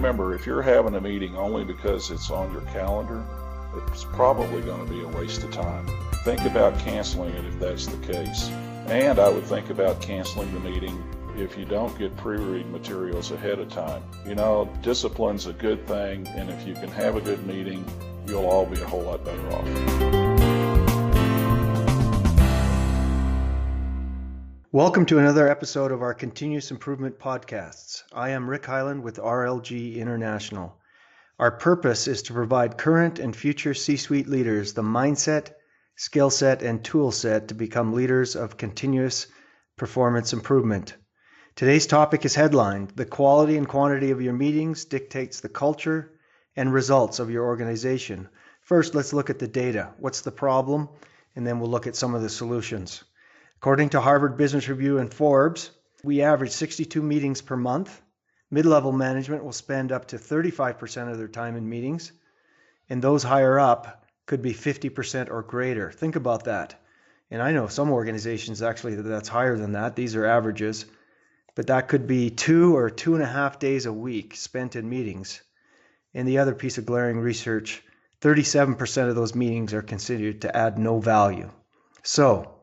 Remember, 0.00 0.34
if 0.34 0.46
you're 0.46 0.62
having 0.62 0.94
a 0.94 1.00
meeting 1.00 1.36
only 1.36 1.62
because 1.62 2.10
it's 2.10 2.30
on 2.30 2.50
your 2.54 2.62
calendar, 2.72 3.22
it's 3.88 4.02
probably 4.02 4.62
going 4.62 4.82
to 4.86 4.90
be 4.90 5.02
a 5.02 5.08
waste 5.08 5.44
of 5.44 5.52
time. 5.52 5.86
Think 6.24 6.40
about 6.46 6.78
canceling 6.78 7.34
it 7.34 7.44
if 7.44 7.60
that's 7.60 7.84
the 7.84 7.98
case. 8.06 8.48
And 8.86 9.18
I 9.18 9.28
would 9.28 9.44
think 9.44 9.68
about 9.68 10.00
canceling 10.00 10.50
the 10.54 10.60
meeting 10.60 11.04
if 11.36 11.58
you 11.58 11.66
don't 11.66 11.96
get 11.98 12.16
pre-read 12.16 12.70
materials 12.70 13.30
ahead 13.30 13.58
of 13.58 13.68
time. 13.68 14.02
You 14.26 14.36
know, 14.36 14.74
discipline's 14.80 15.44
a 15.44 15.52
good 15.52 15.86
thing, 15.86 16.26
and 16.28 16.48
if 16.48 16.66
you 16.66 16.72
can 16.72 16.88
have 16.92 17.16
a 17.16 17.20
good 17.20 17.46
meeting, 17.46 17.84
you'll 18.26 18.46
all 18.46 18.64
be 18.64 18.80
a 18.80 18.86
whole 18.86 19.02
lot 19.02 19.22
better 19.22 19.52
off. 19.52 20.29
Welcome 24.72 25.04
to 25.06 25.18
another 25.18 25.48
episode 25.48 25.90
of 25.90 26.00
our 26.00 26.14
Continuous 26.14 26.70
Improvement 26.70 27.18
Podcasts. 27.18 28.04
I 28.12 28.30
am 28.30 28.48
Rick 28.48 28.62
Heyland 28.62 29.02
with 29.02 29.16
RLG 29.16 29.96
International. 29.96 30.78
Our 31.40 31.50
purpose 31.50 32.06
is 32.06 32.22
to 32.22 32.34
provide 32.34 32.78
current 32.78 33.18
and 33.18 33.34
future 33.34 33.74
C 33.74 33.96
suite 33.96 34.28
leaders 34.28 34.72
the 34.72 34.82
mindset, 34.82 35.54
skill 35.96 36.30
set, 36.30 36.62
and 36.62 36.84
tool 36.84 37.10
set 37.10 37.48
to 37.48 37.54
become 37.54 37.94
leaders 37.94 38.36
of 38.36 38.58
continuous 38.58 39.26
performance 39.76 40.32
improvement. 40.32 40.94
Today's 41.56 41.88
topic 41.88 42.24
is 42.24 42.36
headlined 42.36 42.90
The 42.90 43.06
Quality 43.06 43.56
and 43.56 43.66
Quantity 43.66 44.12
of 44.12 44.22
Your 44.22 44.34
Meetings 44.34 44.84
Dictates 44.84 45.40
the 45.40 45.48
Culture 45.48 46.12
and 46.54 46.72
Results 46.72 47.18
of 47.18 47.28
Your 47.28 47.44
Organization. 47.46 48.28
First, 48.60 48.94
let's 48.94 49.12
look 49.12 49.30
at 49.30 49.40
the 49.40 49.48
data. 49.48 49.94
What's 49.98 50.20
the 50.20 50.30
problem? 50.30 50.90
And 51.34 51.44
then 51.44 51.58
we'll 51.58 51.70
look 51.70 51.88
at 51.88 51.96
some 51.96 52.14
of 52.14 52.22
the 52.22 52.28
solutions. 52.28 53.02
According 53.60 53.90
to 53.90 54.00
Harvard 54.00 54.38
Business 54.38 54.70
Review 54.70 54.96
and 54.96 55.12
Forbes, 55.12 55.70
we 56.02 56.22
average 56.22 56.52
62 56.52 57.02
meetings 57.02 57.42
per 57.42 57.58
month. 57.58 58.00
Mid 58.50 58.64
level 58.64 58.90
management 58.90 59.44
will 59.44 59.52
spend 59.52 59.92
up 59.92 60.08
to 60.08 60.16
35% 60.16 61.12
of 61.12 61.18
their 61.18 61.28
time 61.28 61.56
in 61.56 61.68
meetings, 61.68 62.10
and 62.88 63.02
those 63.02 63.22
higher 63.22 63.60
up 63.60 64.06
could 64.24 64.40
be 64.40 64.54
50% 64.54 65.30
or 65.30 65.42
greater. 65.42 65.92
Think 65.92 66.16
about 66.16 66.44
that. 66.44 66.80
And 67.30 67.42
I 67.42 67.52
know 67.52 67.66
some 67.66 67.90
organizations 67.90 68.62
actually 68.62 68.94
that's 68.94 69.28
higher 69.28 69.58
than 69.58 69.72
that. 69.72 69.94
These 69.94 70.16
are 70.16 70.24
averages. 70.24 70.86
But 71.54 71.66
that 71.66 71.88
could 71.88 72.06
be 72.06 72.30
two 72.30 72.74
or 72.78 72.88
two 72.88 73.12
and 73.12 73.22
a 73.22 73.26
half 73.26 73.58
days 73.58 73.84
a 73.84 73.92
week 73.92 74.36
spent 74.36 74.74
in 74.74 74.88
meetings. 74.88 75.38
And 76.14 76.26
the 76.26 76.38
other 76.38 76.54
piece 76.54 76.78
of 76.78 76.86
glaring 76.86 77.18
research 77.18 77.82
37% 78.22 79.10
of 79.10 79.16
those 79.16 79.34
meetings 79.34 79.74
are 79.74 79.82
considered 79.82 80.40
to 80.40 80.56
add 80.56 80.78
no 80.78 80.98
value. 80.98 81.50
So, 82.02 82.54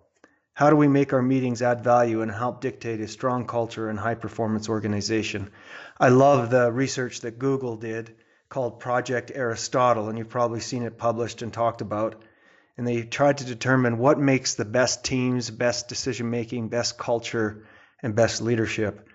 how 0.58 0.72
do 0.72 0.76
we 0.76 0.88
make 0.88 1.14
our 1.14 1.22
meetings 1.22 1.62
add 1.62 1.84
value 1.84 2.24
and 2.24 2.32
help 2.32 2.62
dictate 2.62 3.00
a 3.00 3.08
strong 3.08 3.46
culture 3.46 3.92
and 3.92 4.00
high 4.00 4.16
performance 4.16 4.68
organization? 4.68 5.52
I 6.00 6.10
love 6.10 6.50
the 6.50 6.72
research 6.72 7.22
that 7.22 7.38
Google 7.38 7.76
did 7.76 8.16
called 8.50 8.80
Project 8.80 9.32
Aristotle, 9.36 10.10
and 10.10 10.18
you've 10.18 10.32
probably 10.32 10.60
seen 10.60 10.82
it 10.82 10.98
published 10.98 11.44
and 11.44 11.54
talked 11.54 11.82
about. 11.82 12.24
And 12.76 12.88
they 12.88 13.04
tried 13.04 13.38
to 13.38 13.46
determine 13.46 14.00
what 14.00 14.18
makes 14.18 14.56
the 14.56 14.66
best 14.66 15.06
teams, 15.06 15.52
best 15.52 15.90
decision 15.90 16.32
making, 16.32 16.70
best 16.70 16.98
culture, 16.98 17.68
and 18.02 18.16
best 18.16 18.42
leadership. 18.42 19.08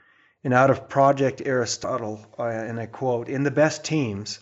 And 0.44 0.54
out 0.54 0.70
of 0.70 0.88
Project 0.88 1.42
Aristotle, 1.44 2.24
uh, 2.38 2.44
and 2.44 2.78
I 2.78 2.86
quote, 2.86 3.28
in 3.28 3.42
the 3.42 3.50
best 3.50 3.84
teams, 3.84 4.38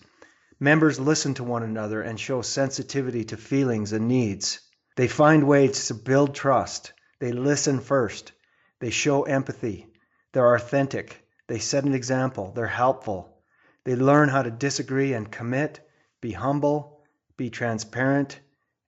members 0.61 1.01
listen 1.01 1.33
to 1.37 1.45
one 1.45 1.63
another 1.63 2.03
and 2.03 2.21
show 2.21 2.43
sensitivity 2.43 3.25
to 3.25 3.39
feelings 3.39 3.95
and 3.95 4.07
needs. 4.07 4.61
They 4.97 5.09
find 5.09 5.47
ways 5.47 5.87
to 5.87 5.95
build 5.95 6.35
trust. 6.35 6.93
They 7.19 7.33
listen 7.33 7.81
first. 7.81 8.33
They 8.81 8.91
show 8.91 9.23
empathy. 9.23 9.87
They're 10.33 10.55
authentic. 10.55 11.27
They 11.47 11.59
set 11.59 11.85
an 11.85 11.95
example. 11.95 12.53
They're 12.55 12.67
helpful. 12.67 13.37
They 13.85 13.97
learn 13.97 14.29
how 14.29 14.43
to 14.43 14.51
disagree 14.51 15.15
and 15.15 15.31
commit, 15.31 15.81
be 16.21 16.33
humble, 16.33 17.03
be 17.37 17.51
transparent, 17.51 18.39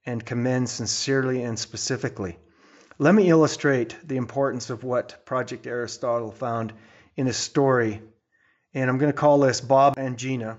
and 0.05 0.25
commend 0.25 0.68
sincerely 0.68 1.42
and 1.42 1.58
specifically. 1.58 2.39
Let 2.98 3.14
me 3.14 3.29
illustrate 3.29 3.96
the 4.05 4.17
importance 4.17 4.70
of 4.70 4.84
what 4.84 5.24
Project 5.24 5.67
Aristotle 5.67 6.30
found 6.30 6.73
in 7.17 7.27
a 7.27 7.33
story. 7.33 8.02
And 8.74 8.90
I'm 8.90 8.98
going 8.98 9.13
to 9.13 9.19
call 9.19 9.39
this 9.40 9.61
Bob 9.61 9.95
and 9.96 10.19
Gina 10.19 10.58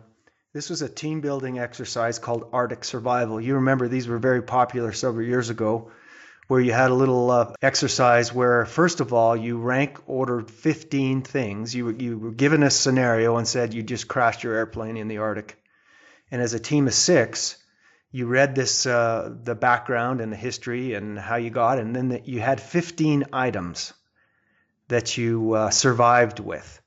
this 0.54 0.70
was 0.70 0.84
a 0.84 0.90
team 0.90 1.22
building 1.22 1.58
exercise 1.58 2.20
called 2.20 2.48
Arctic 2.54 2.84
Survival. 2.84 3.42
You 3.42 3.56
remember 3.56 3.88
these 3.88 4.08
were 4.08 4.20
very 4.20 4.44
popular 4.44 4.92
several 4.92 5.26
years 5.26 5.50
ago, 5.50 5.92
where 6.48 6.62
you 6.62 6.72
had 6.72 6.92
a 6.92 6.94
little 6.96 7.32
uh, 7.32 7.54
exercise 7.60 8.32
where, 8.32 8.64
first 8.68 9.00
of 9.00 9.14
all, 9.14 9.36
you 9.36 9.58
rank 9.58 10.00
ordered 10.06 10.52
15 10.52 11.24
things. 11.24 11.74
You, 11.74 11.90
you 11.90 12.20
were 12.20 12.32
given 12.32 12.62
a 12.62 12.70
scenario 12.70 13.38
and 13.38 13.48
said 13.48 13.74
you 13.74 13.82
just 13.82 14.08
crashed 14.08 14.44
your 14.44 14.54
airplane 14.54 14.96
in 14.96 15.08
the 15.08 15.18
Arctic. 15.18 15.58
And 16.30 16.40
as 16.40 16.54
a 16.54 16.60
team 16.60 16.86
of 16.86 16.94
six, 16.94 17.58
you 18.12 18.28
read 18.28 18.54
this 18.54 18.86
uh, 18.86 19.34
the 19.44 19.56
background 19.56 20.22
and 20.22 20.32
the 20.32 20.38
history 20.38 20.94
and 20.94 21.18
how 21.18 21.38
you 21.38 21.50
got, 21.50 21.80
and 21.80 21.96
then 21.96 22.10
the, 22.10 22.22
you 22.26 22.42
had 22.42 22.62
15 22.62 23.26
items 23.34 23.92
that 24.88 25.18
you 25.18 25.54
uh, 25.54 25.72
survived 25.72 26.40
with. 26.40 26.80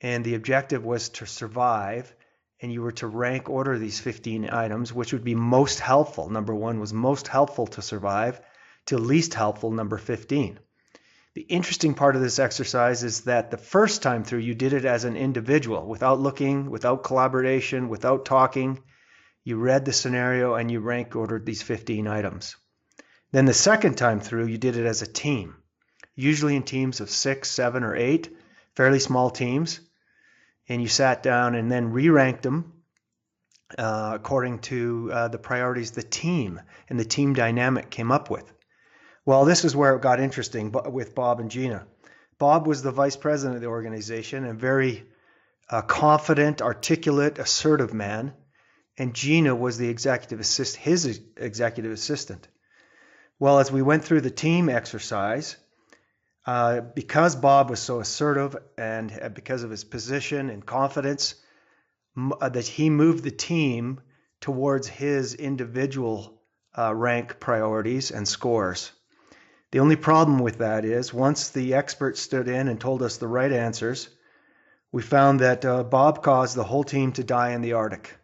And 0.00 0.24
the 0.24 0.34
objective 0.34 0.84
was 0.84 1.10
to 1.10 1.26
survive 1.26 2.12
and 2.60 2.72
you 2.72 2.80
were 2.80 2.92
to 2.92 3.06
rank 3.06 3.50
order 3.50 3.78
these 3.78 4.00
15 4.00 4.48
items, 4.50 4.92
which 4.92 5.12
would 5.12 5.24
be 5.24 5.34
most 5.34 5.78
helpful, 5.80 6.30
number 6.30 6.54
one 6.54 6.80
was 6.80 6.92
most 6.92 7.28
helpful 7.28 7.66
to 7.66 7.82
survive, 7.82 8.40
to 8.86 8.96
least 8.96 9.34
helpful, 9.34 9.70
number 9.70 9.98
15. 9.98 10.58
The 11.34 11.42
interesting 11.42 11.92
part 11.92 12.16
of 12.16 12.22
this 12.22 12.38
exercise 12.38 13.04
is 13.04 13.22
that 13.22 13.50
the 13.50 13.58
first 13.58 14.02
time 14.02 14.24
through, 14.24 14.38
you 14.38 14.54
did 14.54 14.72
it 14.72 14.86
as 14.86 15.04
an 15.04 15.16
individual, 15.16 15.86
without 15.86 16.18
looking, 16.18 16.70
without 16.70 17.04
collaboration, 17.04 17.90
without 17.90 18.24
talking. 18.24 18.82
You 19.44 19.58
read 19.58 19.84
the 19.84 19.92
scenario 19.92 20.54
and 20.54 20.70
you 20.70 20.80
rank 20.80 21.14
ordered 21.14 21.44
these 21.44 21.60
15 21.60 22.06
items. 22.06 22.56
Then 23.32 23.44
the 23.44 23.52
second 23.52 23.96
time 23.96 24.20
through, 24.20 24.46
you 24.46 24.56
did 24.56 24.76
it 24.78 24.86
as 24.86 25.02
a 25.02 25.06
team, 25.06 25.56
usually 26.14 26.56
in 26.56 26.62
teams 26.62 27.00
of 27.00 27.10
six, 27.10 27.50
seven, 27.50 27.84
or 27.84 27.94
eight, 27.94 28.34
fairly 28.74 28.98
small 28.98 29.28
teams 29.28 29.80
and 30.68 30.82
you 30.82 30.88
sat 30.88 31.22
down 31.22 31.54
and 31.54 31.70
then 31.70 31.92
re-ranked 31.92 32.42
them 32.42 32.72
uh, 33.78 34.12
according 34.14 34.60
to 34.60 35.10
uh, 35.12 35.28
the 35.28 35.38
priorities 35.38 35.92
the 35.92 36.02
team 36.02 36.60
and 36.88 36.98
the 36.98 37.04
team 37.04 37.34
dynamic 37.34 37.90
came 37.90 38.12
up 38.12 38.30
with. 38.30 38.52
Well, 39.24 39.44
this 39.44 39.64
is 39.64 39.74
where 39.74 39.96
it 39.96 40.02
got 40.02 40.20
interesting 40.20 40.72
with 40.72 41.14
Bob 41.14 41.40
and 41.40 41.50
Gina. 41.50 41.86
Bob 42.38 42.66
was 42.66 42.82
the 42.82 42.92
vice 42.92 43.16
president 43.16 43.56
of 43.56 43.62
the 43.62 43.68
organization 43.68 44.44
and 44.44 44.58
very 44.58 45.04
uh, 45.68 45.82
confident, 45.82 46.62
articulate, 46.62 47.38
assertive 47.38 47.92
man, 47.92 48.34
and 48.98 49.14
Gina 49.14 49.54
was 49.54 49.78
the 49.78 49.88
executive 49.88 50.38
assist, 50.38 50.76
his 50.76 51.20
executive 51.36 51.92
assistant. 51.92 52.46
Well, 53.38 53.58
as 53.58 53.72
we 53.72 53.82
went 53.82 54.04
through 54.04 54.20
the 54.20 54.30
team 54.30 54.68
exercise, 54.68 55.56
uh, 56.46 56.80
because 56.80 57.34
Bob 57.34 57.70
was 57.70 57.80
so 57.80 58.00
assertive 58.00 58.56
and 58.78 59.12
uh, 59.20 59.28
because 59.28 59.64
of 59.64 59.70
his 59.70 59.84
position 59.84 60.48
and 60.48 60.64
confidence, 60.64 61.34
uh, 62.16 62.48
that 62.48 62.66
he 62.66 62.88
moved 62.88 63.24
the 63.24 63.30
team 63.30 64.00
towards 64.40 64.86
his 64.86 65.34
individual 65.34 66.40
uh, 66.78 66.94
rank 66.94 67.40
priorities 67.40 68.10
and 68.10 68.26
scores. 68.28 68.92
The 69.72 69.80
only 69.80 69.96
problem 69.96 70.38
with 70.38 70.58
that 70.58 70.84
is 70.84 71.12
once 71.12 71.50
the 71.50 71.74
experts 71.74 72.20
stood 72.20 72.48
in 72.48 72.68
and 72.68 72.80
told 72.80 73.02
us 73.02 73.16
the 73.16 73.26
right 73.26 73.52
answers, 73.52 74.08
we 74.92 75.02
found 75.02 75.40
that 75.40 75.64
uh, 75.64 75.82
Bob 75.82 76.22
caused 76.22 76.54
the 76.56 76.64
whole 76.64 76.84
team 76.84 77.12
to 77.12 77.24
die 77.24 77.50
in 77.50 77.60
the 77.60 77.72
Arctic. 77.72 78.16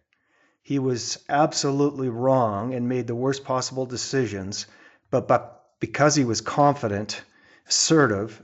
He 0.63 0.79
was 0.79 1.19
absolutely 1.29 2.09
wrong 2.09 2.73
and 2.73 2.89
made 2.89 3.09
the 3.09 3.17
worst 3.17 3.45
possible 3.45 3.85
decisions, 3.85 4.67
but, 5.11 5.27
but 5.27 5.65
because 5.81 6.15
he 6.15 6.25
was 6.25 6.41
confident, 6.41 7.21
assertive. 7.67 8.43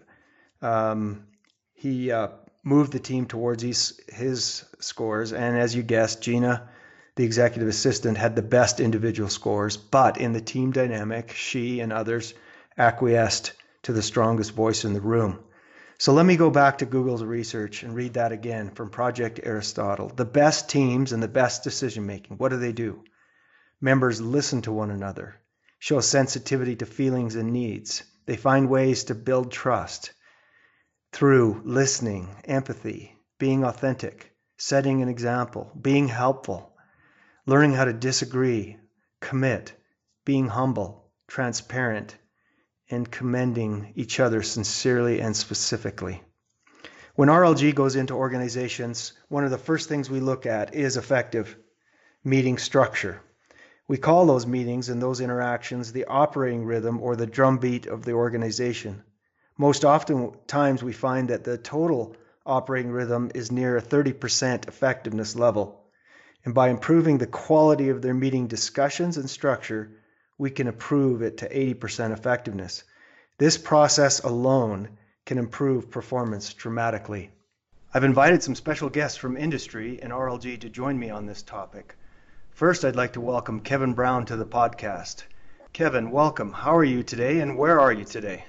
Um, 0.63 1.27
he 1.75 2.11
uh, 2.11 2.29
moved 2.63 2.93
the 2.93 2.99
team 2.99 3.27
towards 3.27 3.63
his, 3.63 4.01
his 4.09 4.65
scores, 4.81 5.33
and 5.33 5.57
as 5.57 5.75
you 5.75 5.83
guessed, 5.83 6.23
Gina, 6.23 6.69
the 7.17 7.25
executive 7.25 7.69
assistant, 7.69 8.17
had 8.17 8.37
the 8.37 8.43
best 8.43 8.81
individual 8.81 9.29
scores, 9.29 9.77
but 9.77 10.19
in 10.19 10.33
the 10.33 10.41
team 10.41 10.73
dynamic, 10.73 11.33
she 11.33 11.81
and 11.81 11.93
others 11.93 12.35
acquiesced 12.77 13.53
to 13.83 13.93
the 13.93 14.03
strongest 14.03 14.53
voice 14.53 14.85
in 14.85 14.93
the 14.93 15.01
room. 15.01 15.39
So 15.99 16.13
let 16.13 16.27
me 16.27 16.37
go 16.37 16.49
back 16.49 16.79
to 16.79 16.87
Google's 16.87 17.25
research 17.25 17.83
and 17.83 17.93
read 17.93 18.15
that 18.15 18.31
again 18.31 18.71
from 18.71 18.89
Project 18.89 19.41
Aristotle. 19.43 20.13
The 20.15 20.25
best 20.25 20.69
teams 20.69 21.13
and 21.13 21.21
the 21.21 21.27
best 21.27 21.65
decision 21.65 22.07
making, 22.07 22.37
what 22.37 22.51
do 22.51 22.57
they 22.57 22.73
do? 22.73 23.03
Members 23.81 24.21
listen 24.21 24.63
to 24.63 24.73
one 24.73 24.93
another, 24.93 25.41
show 25.81 26.01
sensitivity 26.01 26.77
to 26.77 26.87
feelings 26.87 27.35
and 27.35 27.53
needs, 27.53 28.05
they 28.29 28.37
find 28.37 28.69
ways 28.69 29.05
to 29.05 29.15
build 29.15 29.51
trust 29.51 30.13
through 31.13 31.63
listening, 31.65 32.29
empathy, 32.45 33.17
being 33.39 33.65
authentic, 33.65 34.35
setting 34.59 35.01
an 35.01 35.09
example, 35.09 35.73
being 35.81 36.09
helpful, 36.09 36.77
learning 37.47 37.73
how 37.73 37.87
to 37.87 37.93
disagree, 37.95 38.77
commit, 39.23 39.73
being 40.27 40.47
humble, 40.47 41.11
transparent, 41.27 42.19
and 42.91 43.11
commending 43.11 43.95
each 43.97 44.21
other 44.21 44.43
sincerely 44.43 45.23
and 45.23 45.35
specifically. 45.35 46.23
When 47.15 47.31
RLG 47.31 47.75
goes 47.75 47.97
into 47.97 48.13
organizations, 48.13 49.15
one 49.29 49.45
of 49.45 49.51
the 49.51 49.57
first 49.57 49.89
things 49.89 50.11
we 50.11 50.21
look 50.21 50.45
at 50.45 50.75
is 50.75 50.99
effective 50.99 51.57
meeting 52.23 52.59
structure. 52.59 53.23
We 53.89 53.97
call 53.97 54.27
those 54.27 54.47
meetings 54.47 54.91
and 54.91 55.01
those 55.01 55.23
interactions 55.23 55.93
the 55.93 56.05
operating 56.05 56.67
rhythm 56.67 57.01
or 57.01 57.17
the 57.17 57.27
drumbeat 57.27 57.87
of 57.87 58.05
the 58.05 58.13
organization. 58.13 59.03
Most 59.57 59.83
often 59.83 60.33
times 60.47 60.83
we 60.83 60.93
find 60.93 61.31
that 61.31 61.45
the 61.45 61.57
total 61.57 62.15
operating 62.45 62.93
rhythm 62.93 63.31
is 63.35 63.51
near 63.51 63.79
a 63.79 63.83
30% 63.83 64.69
effectiveness 64.69 65.35
level. 65.35 65.85
And 66.45 66.55
by 66.55 66.69
improving 66.69 67.17
the 67.17 67.27
quality 67.27 67.89
of 67.89 68.03
their 68.03 68.13
meeting 68.13 68.47
discussions 68.47 69.17
and 69.17 69.29
structure, 69.29 69.91
we 70.37 70.51
can 70.51 70.69
improve 70.69 71.23
it 71.23 71.39
to 71.39 71.49
80% 71.49 72.13
effectiveness. 72.13 72.85
This 73.39 73.57
process 73.57 74.21
alone 74.21 74.99
can 75.25 75.39
improve 75.39 75.91
performance 75.91 76.53
dramatically. 76.53 77.31
I've 77.95 78.05
invited 78.05 78.43
some 78.43 78.55
special 78.55 78.91
guests 78.91 79.17
from 79.17 79.39
industry 79.39 79.99
and 80.03 80.13
RLG 80.13 80.61
to 80.61 80.69
join 80.69 80.99
me 80.99 81.09
on 81.09 81.25
this 81.25 81.43
topic. 81.43 81.97
First, 82.59 82.85
I'd 82.85 82.97
like 82.97 83.13
to 83.13 83.21
welcome 83.21 83.61
Kevin 83.61 83.95
Brown 83.95 84.27
to 84.27 84.35
the 84.35 84.45
podcast. 84.45 85.23
Kevin, 85.73 86.11
welcome. 86.11 86.53
How 86.53 86.75
are 86.75 86.83
you 86.83 87.05
today, 87.05 87.39
and 87.39 87.57
where 87.57 87.79
are 87.79 87.93
you 87.93 88.05
today? 88.05 88.47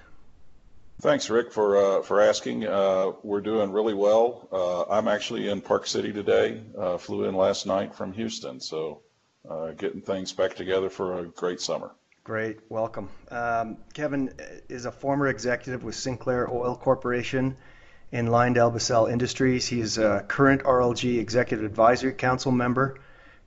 Thanks, 1.00 1.30
Rick, 1.30 1.52
for 1.52 1.78
uh, 1.78 2.02
for 2.02 2.20
asking. 2.20 2.66
Uh, 2.66 3.12
we're 3.22 3.40
doing 3.40 3.72
really 3.72 3.94
well. 3.94 4.48
Uh, 4.52 4.92
I'm 4.92 5.08
actually 5.08 5.48
in 5.48 5.62
Park 5.62 5.86
City 5.86 6.12
today. 6.12 6.64
Uh, 6.76 6.98
flew 6.98 7.26
in 7.26 7.36
last 7.36 7.68
night 7.68 7.94
from 7.94 8.12
Houston, 8.14 8.60
so 8.60 9.02
uh, 9.48 9.74
getting 9.74 10.02
things 10.02 10.34
back 10.34 10.56
together 10.56 10.90
for 10.90 11.20
a 11.20 11.26
great 11.28 11.62
summer. 11.62 11.92
Great, 12.24 12.58
welcome. 12.68 13.10
Um, 13.30 13.78
Kevin 13.94 14.34
is 14.70 14.86
a 14.86 14.92
former 14.92 15.28
executive 15.28 15.84
with 15.84 15.94
Sinclair 15.94 16.52
Oil 16.52 16.76
Corporation 16.76 17.58
in 18.12 18.30
LyondellBasell 18.30 19.12
Industries. 19.12 19.68
He's 19.68 20.00
a 20.00 20.26
current 20.28 20.64
RLG 20.64 21.20
Executive 21.20 21.64
Advisory 21.64 22.14
Council 22.14 22.52
member 22.52 22.98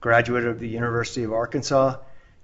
graduate 0.03 0.43
of 0.43 0.59
the 0.59 0.67
University 0.67 1.23
of 1.23 1.31
Arkansas, 1.31 1.95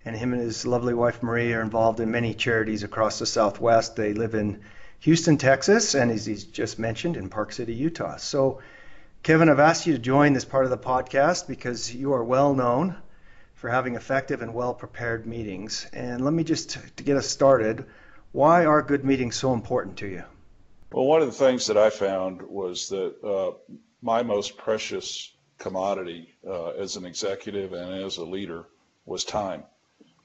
and 0.06 0.16
him 0.16 0.32
and 0.32 0.42
his 0.42 0.66
lovely 0.66 0.94
wife 0.94 1.22
Marie 1.22 1.52
are 1.54 1.62
involved 1.62 2.00
in 2.00 2.10
many 2.10 2.34
charities 2.34 2.84
across 2.84 3.20
the 3.20 3.26
Southwest. 3.26 3.98
They 3.98 4.14
live 4.14 4.34
in 4.34 4.62
Houston, 5.00 5.36
Texas, 5.36 5.94
and 5.94 6.10
as 6.10 6.26
he's 6.26 6.46
just 6.46 6.80
mentioned, 6.80 7.18
in 7.18 7.28
Park 7.28 7.52
City, 7.52 7.74
Utah. 7.74 8.16
So, 8.16 8.62
Kevin, 9.24 9.50
I've 9.50 9.60
asked 9.60 9.86
you 9.86 9.92
to 9.92 10.00
join 10.00 10.32
this 10.32 10.46
part 10.46 10.64
of 10.64 10.72
the 10.72 10.78
podcast 10.78 11.50
because 11.50 11.94
you 11.94 12.14
are 12.14 12.24
well 12.24 12.56
known 12.56 12.96
for 13.56 13.70
having 13.70 13.96
effective 13.96 14.42
and 14.42 14.54
well 14.54 14.74
prepared 14.74 15.28
meetings. 15.28 15.86
And 15.92 16.24
let 16.24 16.34
me 16.34 16.46
just, 16.46 16.70
to 16.96 17.04
get 17.04 17.18
us 17.18 17.28
started, 17.28 17.86
why 18.32 18.68
are 18.68 18.82
good 18.82 19.04
meetings 19.04 19.36
so 19.36 19.52
important 19.52 19.98
to 19.98 20.08
you? 20.08 20.24
Well, 20.94 21.04
one 21.04 21.22
of 21.22 21.28
the 21.28 21.34
things 21.34 21.68
that 21.68 21.76
I 21.76 21.90
found 21.90 22.42
was 22.42 22.88
that 22.88 23.22
uh, 23.22 23.74
my 24.02 24.24
most 24.24 24.56
precious 24.56 25.34
commodity 25.60 26.34
uh, 26.48 26.70
as 26.70 26.96
an 26.96 27.06
executive 27.06 27.74
and 27.74 28.04
as 28.04 28.18
a 28.18 28.26
leader 28.26 28.66
was 29.06 29.24
time. 29.24 29.64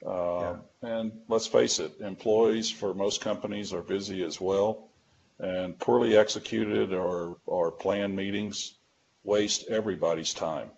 Uh, 0.06 0.40
yeah. 0.40 0.56
And 0.82 1.12
let's 1.28 1.46
face 1.46 1.78
it, 1.78 1.92
employees 2.00 2.70
for 2.70 2.94
most 2.94 3.20
companies 3.20 3.72
are 3.72 3.82
busy 3.82 4.22
as 4.24 4.40
well, 4.40 4.88
and 5.38 5.78
poorly 5.78 6.16
executed 6.16 6.92
or, 6.92 7.38
or 7.46 7.70
planned 7.72 8.14
meetings 8.14 8.74
waste 9.24 9.66
everybody's 9.68 10.34
time. 10.34 10.70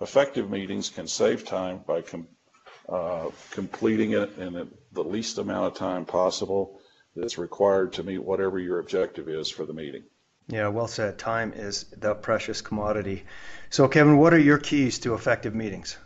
Effective 0.00 0.50
meetings 0.50 0.88
can 0.88 1.06
save 1.06 1.44
time 1.44 1.80
by 1.86 2.02
com- 2.02 2.28
uh, 2.88 3.30
completing 3.50 4.12
it 4.12 4.38
in 4.38 4.70
the 4.92 5.04
least 5.04 5.38
amount 5.38 5.66
of 5.66 5.74
time 5.74 6.04
possible 6.04 6.80
that's 7.16 7.38
required 7.38 7.92
to 7.94 8.02
meet 8.02 8.18
whatever 8.18 8.58
your 8.58 8.78
objective 8.78 9.28
is 9.28 9.48
for 9.48 9.64
the 9.64 9.72
meeting. 9.72 10.04
Yeah, 10.50 10.66
well 10.66 10.88
said. 10.88 11.16
Time 11.16 11.52
is 11.54 11.84
the 11.96 12.12
precious 12.12 12.60
commodity. 12.60 13.24
So, 13.70 13.86
Kevin, 13.86 14.18
what 14.18 14.34
are 14.34 14.38
your 14.38 14.58
keys 14.58 14.98
to 15.00 15.14
effective 15.14 15.54
meetings? 15.54 15.96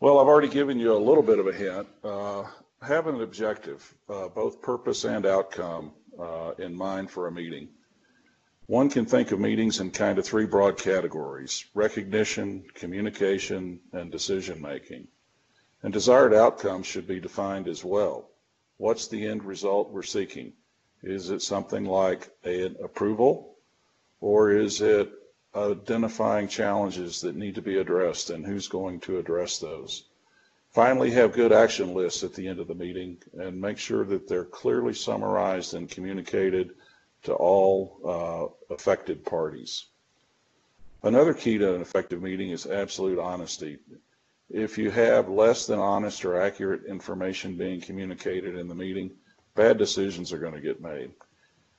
Well, 0.00 0.18
I've 0.18 0.26
already 0.26 0.48
given 0.48 0.78
you 0.78 0.94
a 0.94 0.98
little 0.98 1.22
bit 1.22 1.38
of 1.38 1.46
a 1.46 1.52
hint. 1.52 1.88
Uh, 2.04 2.44
have 2.82 3.06
an 3.06 3.22
objective, 3.22 3.94
uh, 4.08 4.28
both 4.28 4.60
purpose 4.60 5.04
and 5.04 5.24
outcome, 5.24 5.92
uh, 6.18 6.52
in 6.58 6.74
mind 6.74 7.10
for 7.10 7.26
a 7.26 7.32
meeting. 7.32 7.68
One 8.66 8.90
can 8.90 9.06
think 9.06 9.32
of 9.32 9.40
meetings 9.40 9.80
in 9.80 9.92
kind 9.92 10.18
of 10.18 10.26
three 10.26 10.44
broad 10.44 10.76
categories 10.76 11.64
recognition, 11.74 12.64
communication, 12.74 13.80
and 13.94 14.12
decision 14.12 14.60
making. 14.60 15.08
And 15.82 15.90
desired 15.90 16.34
outcomes 16.34 16.86
should 16.86 17.06
be 17.06 17.18
defined 17.18 17.66
as 17.66 17.82
well. 17.82 18.28
What's 18.76 19.08
the 19.08 19.26
end 19.26 19.42
result 19.42 19.90
we're 19.90 20.02
seeking? 20.02 20.52
Is 21.02 21.30
it 21.30 21.42
something 21.42 21.84
like 21.84 22.30
an 22.44 22.76
approval 22.82 23.56
or 24.20 24.50
is 24.50 24.80
it 24.80 25.10
identifying 25.54 26.48
challenges 26.48 27.20
that 27.20 27.36
need 27.36 27.54
to 27.54 27.62
be 27.62 27.78
addressed 27.78 28.30
and 28.30 28.44
who's 28.44 28.68
going 28.68 29.00
to 29.00 29.18
address 29.18 29.58
those? 29.58 30.08
Finally, 30.70 31.10
have 31.10 31.32
good 31.32 31.52
action 31.52 31.94
lists 31.94 32.22
at 32.22 32.34
the 32.34 32.46
end 32.46 32.60
of 32.60 32.68
the 32.68 32.74
meeting 32.74 33.16
and 33.34 33.60
make 33.60 33.78
sure 33.78 34.04
that 34.04 34.28
they're 34.28 34.44
clearly 34.44 34.92
summarized 34.92 35.74
and 35.74 35.90
communicated 35.90 36.74
to 37.22 37.32
all 37.34 38.00
uh, 38.70 38.74
affected 38.74 39.24
parties. 39.24 39.86
Another 41.02 41.32
key 41.32 41.58
to 41.58 41.74
an 41.74 41.80
effective 41.80 42.22
meeting 42.22 42.50
is 42.50 42.66
absolute 42.66 43.18
honesty. 43.18 43.78
If 44.50 44.78
you 44.78 44.90
have 44.90 45.28
less 45.28 45.66
than 45.66 45.78
honest 45.78 46.24
or 46.24 46.40
accurate 46.40 46.84
information 46.86 47.56
being 47.56 47.80
communicated 47.80 48.56
in 48.56 48.66
the 48.66 48.74
meeting, 48.74 49.12
bad 49.58 49.76
decisions 49.76 50.32
are 50.32 50.38
going 50.38 50.54
to 50.54 50.60
get 50.60 50.80
made. 50.80 51.10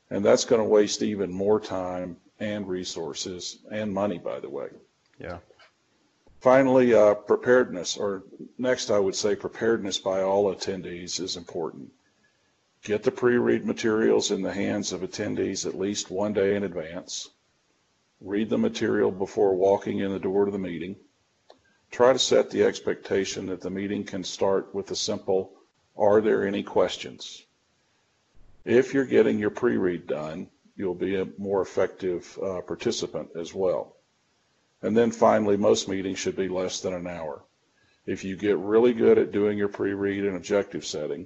And 0.09 0.23
that's 0.23 0.43
going 0.43 0.61
to 0.61 0.67
waste 0.67 1.01
even 1.01 1.31
more 1.31 1.61
time 1.61 2.17
and 2.41 2.67
resources 2.67 3.59
and 3.71 3.93
money, 3.93 4.17
by 4.17 4.41
the 4.41 4.49
way. 4.49 4.67
Yeah. 5.17 5.37
Finally, 6.41 6.93
uh, 6.93 7.13
preparedness, 7.13 7.95
or 7.95 8.23
next 8.57 8.91
I 8.91 8.99
would 8.99 9.15
say 9.15 9.33
preparedness 9.33 9.97
by 9.97 10.21
all 10.21 10.53
attendees 10.53 11.21
is 11.21 11.37
important. 11.37 11.89
Get 12.83 13.03
the 13.03 13.11
pre-read 13.11 13.65
materials 13.65 14.31
in 14.31 14.41
the 14.41 14.53
hands 14.53 14.91
of 14.91 14.99
attendees 14.99 15.65
at 15.65 15.79
least 15.79 16.11
one 16.11 16.33
day 16.33 16.57
in 16.57 16.63
advance. 16.63 17.29
Read 18.19 18.49
the 18.49 18.57
material 18.57 19.09
before 19.09 19.55
walking 19.55 19.99
in 19.99 20.11
the 20.11 20.19
door 20.19 20.43
to 20.43 20.51
the 20.51 20.59
meeting. 20.59 20.97
Try 21.91 22.11
to 22.11 22.19
set 22.19 22.49
the 22.49 22.63
expectation 22.63 23.45
that 23.45 23.61
the 23.61 23.69
meeting 23.69 24.03
can 24.03 24.25
start 24.25 24.75
with 24.75 24.91
a 24.91 24.97
simple, 24.97 25.53
are 25.95 26.19
there 26.19 26.45
any 26.45 26.61
questions? 26.61 27.45
If 28.69 28.93
you're 28.93 29.05
getting 29.05 29.39
your 29.39 29.49
pre-read 29.49 30.05
done, 30.05 30.47
you'll 30.75 30.93
be 30.93 31.15
a 31.15 31.27
more 31.39 31.59
effective 31.63 32.37
uh, 32.37 32.61
participant 32.61 33.29
as 33.35 33.51
well. 33.51 33.95
And 34.83 34.95
then 34.95 35.09
finally, 35.09 35.57
most 35.57 35.87
meetings 35.87 36.19
should 36.19 36.35
be 36.35 36.47
less 36.47 36.79
than 36.79 36.93
an 36.93 37.07
hour. 37.07 37.43
If 38.05 38.23
you 38.23 38.35
get 38.35 38.59
really 38.59 38.93
good 38.93 39.17
at 39.17 39.31
doing 39.31 39.57
your 39.57 39.69
pre-read 39.69 40.23
and 40.23 40.37
objective 40.37 40.85
setting, 40.85 41.25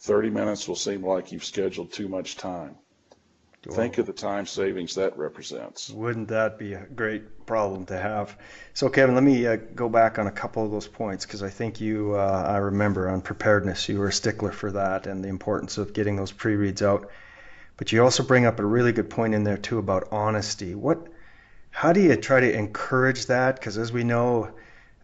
30 0.00 0.30
minutes 0.30 0.66
will 0.66 0.74
seem 0.74 1.06
like 1.06 1.30
you've 1.30 1.44
scheduled 1.44 1.92
too 1.92 2.08
much 2.08 2.36
time. 2.36 2.74
Think 3.68 3.98
of 3.98 4.06
the 4.06 4.14
time 4.14 4.46
savings 4.46 4.94
that 4.94 5.18
represents. 5.18 5.90
Wouldn't 5.90 6.28
that 6.28 6.58
be 6.58 6.72
a 6.72 6.86
great 6.86 7.44
problem 7.44 7.84
to 7.86 7.98
have? 7.98 8.34
So, 8.72 8.88
Kevin, 8.88 9.14
let 9.14 9.22
me 9.22 9.46
uh, 9.46 9.56
go 9.56 9.90
back 9.90 10.18
on 10.18 10.26
a 10.26 10.32
couple 10.32 10.64
of 10.64 10.70
those 10.70 10.88
points 10.88 11.26
because 11.26 11.42
I 11.42 11.50
think 11.50 11.78
you, 11.78 12.14
uh, 12.14 12.44
I 12.48 12.56
remember 12.56 13.06
on 13.10 13.20
preparedness, 13.20 13.86
you 13.90 13.98
were 13.98 14.08
a 14.08 14.12
stickler 14.12 14.50
for 14.50 14.72
that 14.72 15.06
and 15.06 15.22
the 15.22 15.28
importance 15.28 15.76
of 15.76 15.92
getting 15.92 16.16
those 16.16 16.32
pre 16.32 16.54
reads 16.54 16.80
out. 16.80 17.10
But 17.76 17.92
you 17.92 18.02
also 18.02 18.22
bring 18.22 18.46
up 18.46 18.60
a 18.60 18.64
really 18.64 18.92
good 18.92 19.10
point 19.10 19.34
in 19.34 19.44
there 19.44 19.58
too 19.58 19.78
about 19.78 20.08
honesty. 20.10 20.74
What, 20.74 21.08
how 21.70 21.92
do 21.92 22.00
you 22.00 22.16
try 22.16 22.40
to 22.40 22.50
encourage 22.50 23.26
that? 23.26 23.56
Because 23.56 23.76
as 23.76 23.92
we 23.92 24.04
know, 24.04 24.54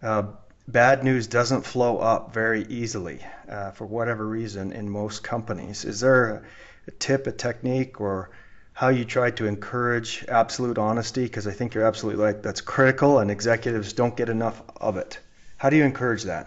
uh, 0.02 0.22
bad 0.66 1.04
news 1.04 1.26
doesn't 1.26 1.66
flow 1.66 1.98
up 1.98 2.32
very 2.32 2.64
easily 2.64 3.20
uh, 3.50 3.72
for 3.72 3.84
whatever 3.84 4.26
reason 4.26 4.72
in 4.72 4.88
most 4.88 5.22
companies. 5.22 5.84
Is 5.84 6.00
there 6.00 6.30
a, 6.30 6.42
a 6.88 6.90
tip, 6.92 7.26
a 7.26 7.32
technique, 7.32 8.00
or 8.00 8.30
how 8.76 8.88
you 8.90 9.06
try 9.06 9.30
to 9.30 9.46
encourage 9.46 10.22
absolute 10.28 10.76
honesty 10.76 11.22
because 11.22 11.46
I 11.46 11.52
think 11.52 11.72
you're 11.72 11.86
absolutely 11.86 12.22
right. 12.22 12.42
That's 12.42 12.60
critical, 12.60 13.20
and 13.20 13.30
executives 13.30 13.94
don't 13.94 14.14
get 14.14 14.28
enough 14.28 14.62
of 14.76 14.98
it. 14.98 15.18
How 15.56 15.70
do 15.70 15.78
you 15.78 15.84
encourage 15.84 16.24
that? 16.24 16.46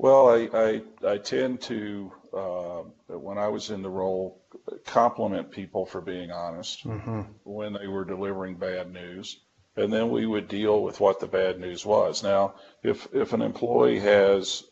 Well, 0.00 0.28
I, 0.28 0.48
I, 0.52 0.82
I 1.06 1.18
tend 1.18 1.60
to, 1.62 2.12
uh, 2.36 2.82
when 3.06 3.38
I 3.38 3.46
was 3.46 3.70
in 3.70 3.82
the 3.82 3.88
role, 3.88 4.42
compliment 4.84 5.52
people 5.52 5.86
for 5.86 6.00
being 6.00 6.32
honest 6.32 6.84
mm-hmm. 6.84 7.20
when 7.44 7.74
they 7.74 7.86
were 7.86 8.04
delivering 8.04 8.56
bad 8.56 8.92
news. 8.92 9.38
And 9.76 9.92
then 9.92 10.10
we 10.10 10.26
would 10.26 10.48
deal 10.48 10.82
with 10.82 10.98
what 10.98 11.20
the 11.20 11.28
bad 11.28 11.60
news 11.60 11.86
was. 11.86 12.24
Now, 12.24 12.54
if, 12.82 13.06
if 13.14 13.32
an 13.32 13.42
employee 13.42 14.00
has 14.00 14.64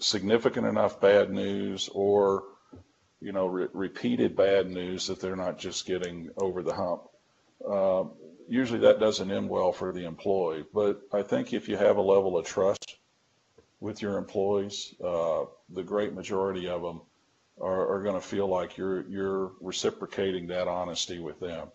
significant 0.00 0.66
enough 0.66 1.02
bad 1.02 1.30
news 1.30 1.90
or 1.92 2.44
you 3.20 3.32
know, 3.32 3.46
re- 3.46 3.68
repeated 3.72 4.36
bad 4.36 4.70
news 4.70 5.06
that 5.06 5.20
they're 5.20 5.36
not 5.36 5.58
just 5.58 5.86
getting 5.86 6.30
over 6.36 6.62
the 6.62 6.74
hump. 6.74 7.02
Uh, 7.66 8.04
usually 8.48 8.80
that 8.80 9.00
doesn't 9.00 9.30
end 9.30 9.48
well 9.48 9.72
for 9.72 9.92
the 9.92 10.04
employee, 10.04 10.64
but 10.74 11.00
I 11.12 11.22
think 11.22 11.52
if 11.52 11.68
you 11.68 11.76
have 11.76 11.96
a 11.96 12.02
level 12.02 12.36
of 12.36 12.46
trust 12.46 12.96
with 13.80 14.02
your 14.02 14.18
employees, 14.18 14.94
uh, 15.02 15.44
the 15.70 15.82
great 15.82 16.12
majority 16.12 16.68
of 16.68 16.82
them 16.82 17.00
are, 17.60 17.94
are 17.94 18.02
going 18.02 18.14
to 18.14 18.26
feel 18.26 18.46
like 18.46 18.76
you're 18.76 19.08
you're 19.08 19.52
reciprocating 19.60 20.46
that 20.48 20.68
honesty 20.68 21.18
with 21.18 21.40
them. 21.40 21.68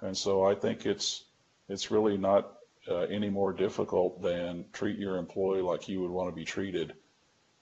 And 0.00 0.16
so 0.16 0.44
I 0.44 0.54
think 0.54 0.86
it's, 0.86 1.24
it's 1.68 1.90
really 1.90 2.16
not 2.16 2.54
uh, 2.88 3.02
any 3.02 3.30
more 3.30 3.52
difficult 3.52 4.20
than 4.20 4.64
treat 4.72 4.98
your 4.98 5.16
employee 5.16 5.62
like 5.62 5.88
you 5.88 6.00
would 6.00 6.10
want 6.10 6.28
to 6.28 6.34
be 6.34 6.44
treated. 6.44 6.94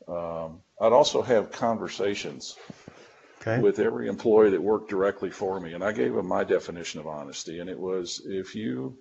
Um, 0.08 0.62
I'd 0.80 0.92
also 0.92 1.20
have 1.20 1.52
conversations 1.52 2.56
Okay. 3.40 3.58
with 3.58 3.78
every 3.78 4.06
employee 4.06 4.50
that 4.50 4.62
worked 4.62 4.90
directly 4.90 5.30
for 5.30 5.60
me. 5.60 5.72
And 5.72 5.82
I 5.82 5.92
gave 5.92 6.14
them 6.14 6.26
my 6.26 6.44
definition 6.44 7.00
of 7.00 7.06
honesty. 7.06 7.60
And 7.60 7.70
it 7.70 7.78
was 7.78 8.20
if 8.26 8.54
you 8.54 8.98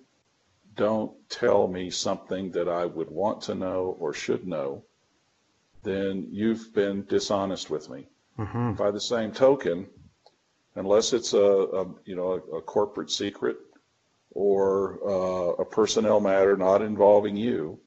don't 0.76 1.12
tell 1.28 1.68
me 1.68 1.90
something 1.90 2.50
that 2.52 2.68
I 2.68 2.86
would 2.86 3.10
want 3.10 3.42
to 3.42 3.54
know 3.54 3.96
or 4.00 4.14
should 4.14 4.46
know, 4.46 4.82
then 5.82 6.28
you've 6.30 6.72
been 6.72 7.04
dishonest 7.04 7.68
with 7.70 7.90
me. 7.90 8.08
hmm 8.36 8.72
By 8.72 8.90
the 8.90 9.00
same 9.00 9.32
token, 9.32 9.86
unless 10.74 11.12
it's 11.12 11.34
a, 11.34 11.38
a 11.38 11.94
you 12.04 12.16
know 12.16 12.32
a, 12.32 12.56
a 12.58 12.62
corporate 12.62 13.10
secret 13.10 13.58
or 14.30 15.00
uh, 15.06 15.62
a 15.62 15.64
personnel 15.64 16.20
matter 16.20 16.56
not 16.56 16.80
involving 16.82 17.36
you, 17.36 17.78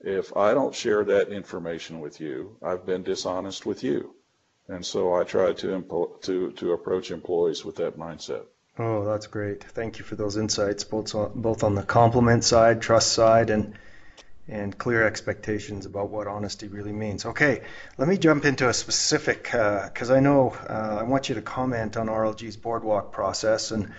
if 0.00 0.36
I 0.36 0.54
don't 0.54 0.74
share 0.74 1.04
that 1.04 1.28
information 1.28 2.00
with 2.00 2.20
you, 2.20 2.56
I've 2.62 2.86
been 2.86 3.02
dishonest 3.02 3.66
with 3.66 3.84
you. 3.84 4.16
And 4.68 4.84
so 4.86 5.14
I 5.14 5.24
try 5.24 5.52
to 5.52 6.18
to 6.22 6.52
to 6.52 6.72
approach 6.72 7.10
employees 7.10 7.64
with 7.64 7.76
that 7.76 7.98
mindset. 7.98 8.44
Oh, 8.78 9.04
that's 9.04 9.26
great. 9.26 9.62
Thank 9.62 9.98
you 9.98 10.04
for 10.04 10.16
those 10.16 10.38
insights, 10.38 10.84
both 10.84 11.14
on, 11.14 11.32
both 11.34 11.62
on 11.62 11.74
the 11.74 11.82
compliment 11.82 12.42
side, 12.42 12.80
trust 12.80 13.12
side, 13.12 13.50
and 13.50 13.74
and 14.48 14.76
clear 14.76 15.06
expectations 15.06 15.86
about 15.86 16.10
what 16.10 16.26
honesty 16.26 16.68
really 16.68 16.92
means. 16.92 17.24
Okay, 17.24 17.62
let 17.96 18.08
me 18.08 18.18
jump 18.18 18.44
into 18.44 18.68
a 18.68 18.74
specific 18.74 19.44
because 19.44 20.10
I 20.10 20.20
know 20.20 20.50
uh, 20.68 20.98
I 21.00 21.02
want 21.04 21.28
you 21.28 21.36
to 21.36 21.42
comment 21.42 21.96
on 21.96 22.08
RLG's 22.08 22.56
boardwalk 22.56 23.12
process. 23.12 23.70
And 23.70 23.92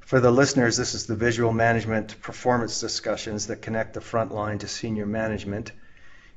for 0.00 0.20
the 0.20 0.30
listeners, 0.30 0.76
this 0.76 0.94
is 0.94 1.06
the 1.06 1.16
visual 1.16 1.52
management 1.52 2.20
performance 2.20 2.80
discussions 2.80 3.48
that 3.48 3.62
connect 3.62 3.94
the 3.94 4.00
front 4.00 4.32
line 4.32 4.58
to 4.58 4.68
senior 4.68 5.06
management. 5.06 5.72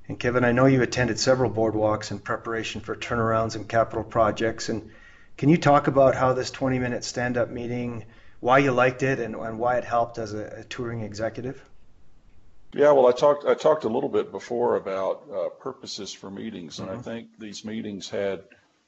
And 0.08 0.20
Kevin, 0.20 0.44
I 0.44 0.52
know 0.52 0.66
you 0.66 0.82
attended 0.82 1.18
several 1.18 1.50
boardwalks 1.50 2.12
in 2.12 2.20
preparation 2.20 2.82
for 2.82 2.96
turnarounds 2.96 3.56
and 3.56 3.68
capital 3.68 4.04
projects. 4.04 4.68
And 4.68 4.92
can 5.38 5.50
you 5.50 5.58
talk 5.58 5.88
about 5.88 6.16
how 6.16 6.34
this 6.34 6.52
20 6.52 6.78
minute 6.80 7.04
stand 7.06 7.38
up 7.38 7.50
meeting, 7.50 8.06
why 8.42 8.60
you 8.60 8.72
liked 8.72 9.02
it, 9.02 9.20
and, 9.20 9.36
and 9.36 9.60
why 9.60 9.78
it 9.78 9.86
helped 9.86 10.18
as 10.18 10.34
a, 10.34 10.46
a 10.58 10.64
touring 10.66 11.02
executive? 11.02 11.64
Yeah, 12.74 12.92
well, 12.92 13.08
I 13.08 13.12
talked 13.12 13.46
I 13.46 13.54
talked 13.54 13.84
a 13.84 13.90
little 13.90 14.10
bit 14.10 14.32
before 14.32 14.76
about 14.76 15.24
uh, 15.32 15.50
purposes 15.50 16.12
for 16.12 16.32
meetings, 16.32 16.80
and 16.80 16.90
I 16.90 16.98
think 16.98 17.28
these 17.40 17.64
meetings 17.64 18.10
had 18.10 18.44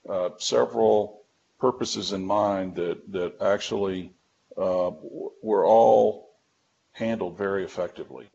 uh, 0.10 0.30
several 0.38 1.22
purposes 1.60 2.12
in 2.12 2.26
mind 2.26 2.76
that 2.76 3.12
that 3.12 3.42
actually 3.42 4.12
uh, 4.58 4.90
were 5.44 5.66
all 5.66 6.36
handled 6.94 7.38
very 7.38 7.64
effectively. 7.64 8.28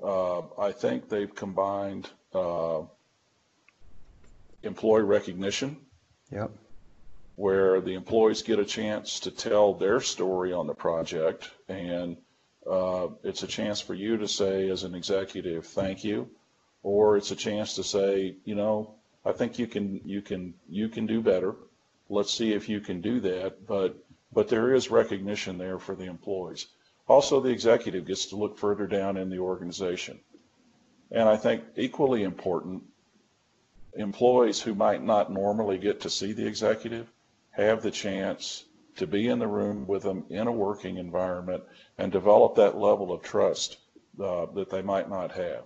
Uh, 0.00 0.42
I 0.56 0.70
think 0.70 1.08
they've 1.08 1.34
combined 1.34 2.08
uh, 2.34 2.82
employee 4.62 5.02
recognition, 5.02 5.76
Yep. 6.30 6.50
where 7.36 7.80
the 7.80 7.94
employees 7.94 8.42
get 8.42 8.58
a 8.58 8.64
chance 8.64 9.20
to 9.20 9.30
tell 9.30 9.74
their 9.74 10.00
story 10.00 10.52
on 10.52 10.66
the 10.66 10.74
project 10.74 11.50
and 11.68 12.16
uh, 12.70 13.08
it's 13.24 13.42
a 13.42 13.46
chance 13.46 13.80
for 13.80 13.94
you 13.94 14.16
to 14.16 14.28
say 14.28 14.70
as 14.70 14.84
an 14.84 14.94
executive 14.94 15.66
thank 15.66 16.04
you. 16.04 16.28
Or 16.84 17.16
it's 17.16 17.30
a 17.30 17.36
chance 17.36 17.74
to 17.74 17.84
say 17.84 18.36
you 18.44 18.54
know 18.54 18.94
i 19.24 19.32
think 19.32 19.58
you 19.58 19.66
can 19.66 20.00
you 20.04 20.22
can 20.22 20.54
you 20.68 20.88
can 20.88 21.06
do 21.06 21.20
better. 21.20 21.54
Let's 22.08 22.32
see 22.32 22.52
if 22.52 22.68
you 22.68 22.80
can 22.80 23.00
do 23.00 23.20
that. 23.20 23.66
But 23.66 23.96
but 24.32 24.48
there 24.48 24.74
is 24.74 24.90
recognition 24.90 25.58
there 25.58 25.78
for 25.78 25.94
the 25.94 26.04
employees. 26.06 26.66
Also 27.08 27.40
the 27.40 27.50
executive 27.50 28.06
gets 28.06 28.26
to 28.26 28.36
look 28.36 28.56
further 28.58 28.86
down 28.86 29.16
in 29.16 29.28
the 29.28 29.38
organization 29.38 30.20
and 31.12 31.28
i 31.28 31.36
think 31.36 31.62
equally 31.76 32.22
important 32.22 32.82
employees 33.94 34.60
who 34.60 34.74
might 34.74 35.02
not 35.02 35.30
normally 35.32 35.78
get 35.78 36.00
to 36.00 36.10
see 36.10 36.32
the 36.32 36.46
executive 36.46 37.06
have 37.50 37.82
the 37.82 37.90
chance 37.90 38.64
to 38.96 39.06
be 39.06 39.28
in 39.28 39.38
the 39.38 39.46
room 39.46 39.86
with 39.86 40.02
them 40.02 40.24
in 40.30 40.46
a 40.46 40.52
working 40.52 40.96
environment 40.96 41.62
and 41.98 42.12
develop 42.12 42.54
that 42.54 42.76
level 42.76 43.12
of 43.12 43.22
trust 43.22 43.78
uh, 44.22 44.46
that 44.46 44.70
they 44.70 44.82
might 44.82 45.08
not 45.08 45.32
have. 45.32 45.64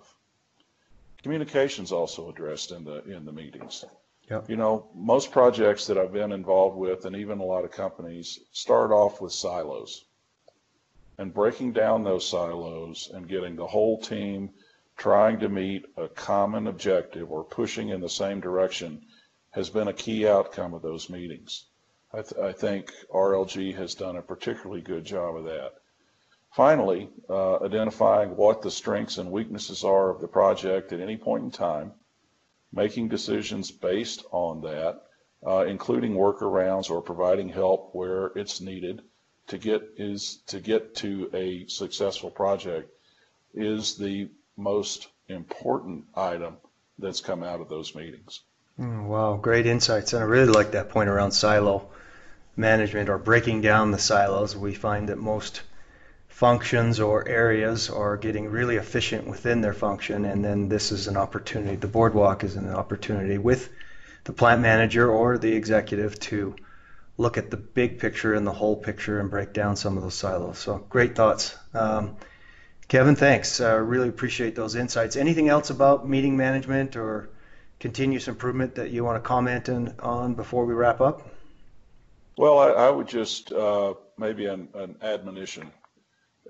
Communication's 1.23 1.91
also 1.91 2.29
addressed 2.29 2.71
in 2.71 2.85
the 2.85 3.03
in 3.05 3.25
the 3.25 3.33
meetings. 3.33 3.85
Yep. 4.31 4.51
You 4.51 4.57
know, 4.57 4.89
most 4.95 5.31
projects 5.31 5.87
that 5.87 5.99
I've 5.99 6.13
been 6.13 6.33
involved 6.33 6.77
with, 6.77 7.05
and 7.05 7.15
even 7.15 7.39
a 7.39 7.45
lot 7.45 7.65
of 7.65 7.71
companies, 7.71 8.41
start 8.53 8.91
off 8.91 9.21
with 9.21 9.33
silos. 9.33 10.05
And 11.19 11.33
breaking 11.33 11.73
down 11.73 12.05
those 12.05 12.29
silos 12.29 13.11
and 13.15 13.29
getting 13.29 13.57
the 13.57 13.67
whole 13.67 14.01
team 14.01 14.51
trying 14.97 15.39
to 15.41 15.49
meet 15.49 15.85
a 15.97 16.09
common 16.09 16.67
objective 16.67 17.31
or 17.31 17.45
pushing 17.45 17.91
in 17.91 18.01
the 18.01 18.09
same 18.09 18.41
direction 18.41 19.05
has 19.51 19.71
been 19.71 19.89
a 19.89 19.93
key 19.93 20.27
outcome 20.27 20.75
of 20.75 20.83
those 20.83 21.11
meetings. 21.11 21.67
I, 22.13 22.23
th- 22.23 22.41
I 22.41 22.53
think 22.53 22.93
RLG 23.13 23.75
has 23.77 23.95
done 23.95 24.17
a 24.17 24.23
particularly 24.23 24.81
good 24.81 25.05
job 25.05 25.37
of 25.37 25.45
that. 25.45 25.75
Finally, 26.53 27.11
uh, 27.29 27.63
identifying 27.63 28.37
what 28.37 28.63
the 28.63 28.71
strengths 28.71 29.19
and 29.19 29.31
weaknesses 29.31 29.85
are 29.85 30.09
of 30.09 30.21
the 30.21 30.29
project 30.29 30.93
at 30.93 31.01
any 31.01 31.17
point 31.17 31.45
in 31.45 31.51
time, 31.51 31.93
making 32.73 33.09
decisions 33.09 33.71
based 33.71 34.25
on 34.31 34.63
that, 34.63 35.03
uh, 35.47 35.67
including 35.67 36.15
workarounds 36.15 36.91
or 36.91 37.03
providing 37.03 37.49
help 37.49 37.95
where 37.95 38.27
it's 38.37 38.61
needed 38.61 39.03
to 39.49 39.59
get 39.59 39.83
is 39.97 40.39
to 40.47 40.61
get 40.61 40.95
to 40.95 41.31
a 41.35 41.67
successful 41.69 42.31
project 42.31 42.91
is 43.55 43.97
the 43.97 44.29
most 44.57 45.09
important 45.29 46.05
item 46.15 46.57
that's 46.99 47.21
come 47.21 47.43
out 47.43 47.61
of 47.61 47.69
those 47.69 47.95
meetings. 47.95 48.41
Mm, 48.79 49.07
wow, 49.07 49.37
great 49.37 49.67
insights. 49.67 50.13
And 50.13 50.23
I 50.23 50.27
really 50.27 50.53
like 50.53 50.73
that 50.73 50.91
point 50.91 51.09
around 51.09 51.33
silo 51.33 51.89
management 52.57 53.09
or 53.09 53.19
breaking 53.19 53.61
down 53.61 53.91
the 53.91 53.99
silos. 53.99 54.57
We 54.57 54.75
find 54.75 55.09
that 55.09 55.19
most 55.19 55.63
functions 56.29 57.01
or 57.01 57.27
areas 57.27 57.89
are 57.89 58.17
getting 58.17 58.51
really 58.51 58.77
efficient 58.77 59.27
within 59.27 59.63
their 59.63 59.73
function, 59.73 60.27
and 60.27 60.45
then 60.45 60.69
this 60.69 60.93
is 60.93 61.09
an 61.09 61.17
opportunity. 61.17 61.77
The 61.77 61.87
boardwalk 61.87 62.45
is 62.45 62.57
an 62.57 62.69
opportunity 62.69 63.39
with 63.39 63.71
the 64.25 64.35
plant 64.35 64.61
manager 64.61 65.11
or 65.11 65.39
the 65.39 65.55
executive 65.55 66.19
to 66.21 66.55
look 67.17 67.39
at 67.39 67.51
the 67.51 67.57
big 67.57 67.99
picture 67.99 68.35
and 68.35 68.47
the 68.47 68.53
whole 68.53 68.77
picture 68.77 69.19
and 69.19 69.31
break 69.31 69.55
down 69.55 69.77
some 69.77 69.97
of 69.97 70.03
those 70.03 70.15
silos. 70.15 70.59
So, 70.59 70.85
great 70.91 71.15
thoughts. 71.15 71.57
Um, 71.73 72.17
Kevin, 72.89 73.17
thanks. 73.17 73.61
Uh, 73.61 73.77
really 73.79 74.09
appreciate 74.09 74.55
those 74.55 74.77
insights. 74.77 75.17
Anything 75.17 75.49
else 75.49 75.71
about 75.71 76.09
meeting 76.09 76.37
management 76.37 76.97
or 76.97 77.29
continuous 77.81 78.29
improvement 78.29 78.77
that 78.77 78.91
you 78.91 79.05
want 79.05 79.23
to 79.23 79.27
comment 79.27 79.69
in, 79.69 79.93
on 79.99 80.35
before 80.35 80.65
we 80.65 80.75
wrap 80.75 81.01
up? 81.01 81.29
Well, 82.39 82.59
I, 82.59 82.69
I 82.69 82.91
would 82.91 83.09
just 83.09 83.51
uh, 83.53 83.95
maybe 84.19 84.47
an, 84.47 84.69
an 84.75 84.97
admonition, 85.03 85.71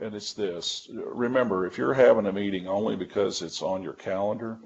and 0.00 0.14
it's 0.14 0.34
this. 0.34 0.88
Remember, 0.92 1.66
if 1.66 1.78
you're 1.78 1.94
having 1.94 2.26
a 2.26 2.32
meeting 2.32 2.68
only 2.68 2.96
because 2.96 3.40
it's 3.40 3.62
on 3.62 3.82
your 3.82 3.94
calendar, 3.94 4.58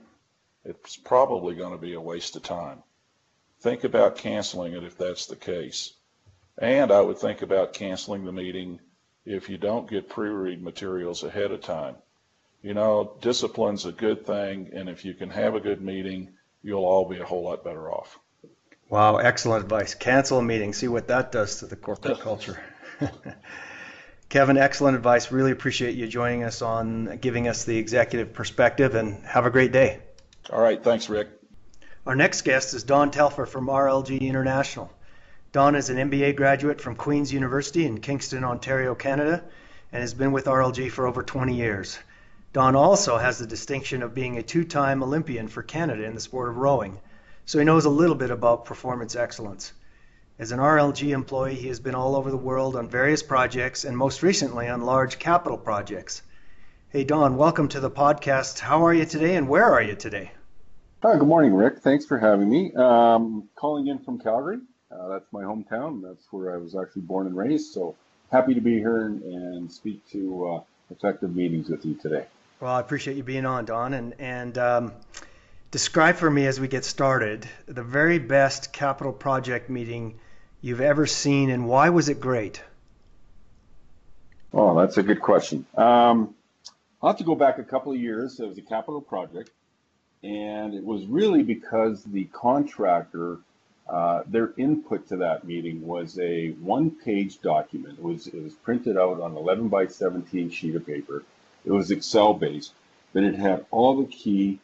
it's 0.64 0.96
probably 0.96 1.54
going 1.54 1.72
to 1.72 1.78
be 1.78 1.94
a 1.94 2.00
waste 2.00 2.36
of 2.36 2.42
time. 2.42 2.82
Think 3.60 3.84
about 3.84 4.16
canceling 4.16 4.72
it 4.72 4.82
if 4.82 4.96
that's 4.96 5.26
the 5.26 5.36
case. 5.36 5.92
And 6.58 6.90
I 6.90 7.00
would 7.00 7.18
think 7.18 7.42
about 7.42 7.74
canceling 7.74 8.24
the 8.24 8.32
meeting 8.32 8.80
if 9.24 9.48
you 9.48 9.58
don't 9.58 9.88
get 9.88 10.08
pre-read 10.08 10.62
materials 10.62 11.22
ahead 11.22 11.52
of 11.52 11.60
time. 11.60 11.96
You 12.62 12.74
know, 12.74 13.16
discipline's 13.20 13.86
a 13.86 13.92
good 13.92 14.26
thing, 14.26 14.70
and 14.74 14.88
if 14.88 15.04
you 15.04 15.14
can 15.14 15.30
have 15.30 15.54
a 15.54 15.60
good 15.60 15.80
meeting, 15.80 16.34
you'll 16.62 16.84
all 16.84 17.08
be 17.08 17.18
a 17.18 17.24
whole 17.24 17.44
lot 17.44 17.64
better 17.64 17.90
off. 17.90 18.18
Wow, 18.88 19.16
excellent 19.16 19.62
advice. 19.62 19.94
Cancel 19.94 20.38
a 20.38 20.42
meeting. 20.42 20.72
See 20.72 20.88
what 20.88 21.08
that 21.08 21.32
does 21.32 21.60
to 21.60 21.66
the 21.66 21.76
corporate 21.76 22.20
culture. 22.22 22.60
Kevin, 24.28 24.58
excellent 24.58 24.96
advice. 24.96 25.32
Really 25.32 25.52
appreciate 25.52 25.94
you 25.94 26.06
joining 26.06 26.44
us 26.44 26.60
on 26.60 27.18
giving 27.20 27.48
us 27.48 27.64
the 27.64 27.78
executive 27.78 28.32
perspective 28.32 28.94
and 28.94 29.24
have 29.24 29.46
a 29.46 29.50
great 29.50 29.72
day. 29.72 30.00
All 30.50 30.60
right. 30.60 30.82
Thanks, 30.82 31.08
Rick. 31.08 31.28
Our 32.06 32.14
next 32.14 32.42
guest 32.42 32.74
is 32.74 32.82
Don 32.82 33.10
Telfer 33.10 33.46
from 33.46 33.66
RLG 33.66 34.20
International. 34.20 34.90
Don 35.52 35.74
is 35.74 35.90
an 35.90 35.96
MBA 35.96 36.36
graduate 36.36 36.80
from 36.80 36.94
Queen's 36.94 37.32
University 37.32 37.84
in 37.84 38.00
Kingston, 38.00 38.44
Ontario, 38.44 38.94
Canada, 38.94 39.42
and 39.90 40.00
has 40.00 40.14
been 40.14 40.30
with 40.30 40.44
RLG 40.44 40.92
for 40.92 41.08
over 41.08 41.24
20 41.24 41.56
years. 41.56 41.98
Don 42.52 42.76
also 42.76 43.18
has 43.18 43.40
the 43.40 43.48
distinction 43.48 44.04
of 44.04 44.14
being 44.14 44.38
a 44.38 44.44
two 44.44 44.62
time 44.62 45.02
Olympian 45.02 45.48
for 45.48 45.64
Canada 45.64 46.04
in 46.04 46.14
the 46.14 46.20
sport 46.20 46.50
of 46.50 46.56
rowing, 46.56 47.00
so 47.46 47.58
he 47.58 47.64
knows 47.64 47.84
a 47.84 47.90
little 47.90 48.14
bit 48.14 48.30
about 48.30 48.64
performance 48.64 49.16
excellence. 49.16 49.72
As 50.38 50.52
an 50.52 50.60
RLG 50.60 51.10
employee, 51.10 51.56
he 51.56 51.66
has 51.66 51.80
been 51.80 51.96
all 51.96 52.14
over 52.14 52.30
the 52.30 52.36
world 52.36 52.76
on 52.76 52.88
various 52.88 53.24
projects 53.24 53.84
and 53.84 53.98
most 53.98 54.22
recently 54.22 54.68
on 54.68 54.82
large 54.82 55.18
capital 55.18 55.58
projects. 55.58 56.22
Hey, 56.90 57.02
Don, 57.02 57.36
welcome 57.36 57.66
to 57.70 57.80
the 57.80 57.90
podcast. 57.90 58.60
How 58.60 58.86
are 58.86 58.94
you 58.94 59.04
today 59.04 59.34
and 59.34 59.48
where 59.48 59.64
are 59.64 59.82
you 59.82 59.96
today? 59.96 60.30
Hi, 61.02 61.18
good 61.18 61.26
morning, 61.26 61.54
Rick. 61.54 61.80
Thanks 61.80 62.06
for 62.06 62.18
having 62.18 62.48
me. 62.48 62.72
Um, 62.74 63.48
calling 63.56 63.88
in 63.88 63.98
from 63.98 64.20
Calgary. 64.20 64.58
Uh, 64.90 65.08
that's 65.08 65.32
my 65.32 65.42
hometown. 65.42 66.02
That's 66.02 66.26
where 66.30 66.52
I 66.52 66.56
was 66.56 66.74
actually 66.74 67.02
born 67.02 67.26
and 67.26 67.36
raised. 67.36 67.72
So 67.72 67.96
happy 68.30 68.54
to 68.54 68.60
be 68.60 68.78
here 68.78 69.06
and, 69.06 69.22
and 69.22 69.72
speak 69.72 70.06
to 70.10 70.48
uh, 70.48 70.60
effective 70.90 71.34
meetings 71.34 71.68
with 71.68 71.84
you 71.84 71.94
today. 71.94 72.26
Well, 72.60 72.72
I 72.72 72.80
appreciate 72.80 73.16
you 73.16 73.22
being 73.22 73.46
on, 73.46 73.64
Don, 73.64 73.94
and 73.94 74.14
and 74.18 74.58
um, 74.58 74.92
describe 75.70 76.16
for 76.16 76.30
me 76.30 76.46
as 76.46 76.60
we 76.60 76.68
get 76.68 76.84
started 76.84 77.48
the 77.66 77.82
very 77.82 78.18
best 78.18 78.72
capital 78.72 79.12
project 79.12 79.70
meeting 79.70 80.18
you've 80.60 80.80
ever 80.80 81.06
seen, 81.06 81.50
and 81.50 81.66
why 81.66 81.88
was 81.90 82.08
it 82.08 82.20
great? 82.20 82.62
Oh, 84.52 84.78
that's 84.78 84.98
a 84.98 85.02
good 85.02 85.22
question. 85.22 85.64
Um, 85.76 86.34
I'll 87.02 87.10
have 87.10 87.18
to 87.18 87.24
go 87.24 87.34
back 87.34 87.58
a 87.58 87.64
couple 87.64 87.92
of 87.92 87.98
years. 87.98 88.40
It 88.40 88.46
was 88.46 88.58
a 88.58 88.62
capital 88.62 89.00
project, 89.00 89.50
and 90.22 90.74
it 90.74 90.84
was 90.84 91.06
really 91.06 91.42
because 91.42 92.04
the 92.04 92.24
contractor, 92.24 93.38
uh, 93.90 94.22
their 94.26 94.52
input 94.56 95.08
to 95.08 95.16
that 95.16 95.44
meeting 95.44 95.86
was 95.86 96.18
a 96.18 96.50
one-page 96.52 97.40
document. 97.42 97.98
It 97.98 98.04
was 98.04 98.26
it 98.28 98.42
was 98.42 98.54
printed 98.54 98.96
out 98.96 99.20
on 99.20 99.36
11 99.36 99.68
by 99.68 99.88
17 99.88 100.50
sheet 100.50 100.76
of 100.76 100.86
paper 100.86 101.24
it 101.64 101.72
was 101.72 101.90
Excel 101.90 102.34
based, 102.34 102.72
but 103.12 103.22
it 103.22 103.34
had 103.34 103.66
all 103.70 103.96
the 103.96 104.06
key 104.06 104.58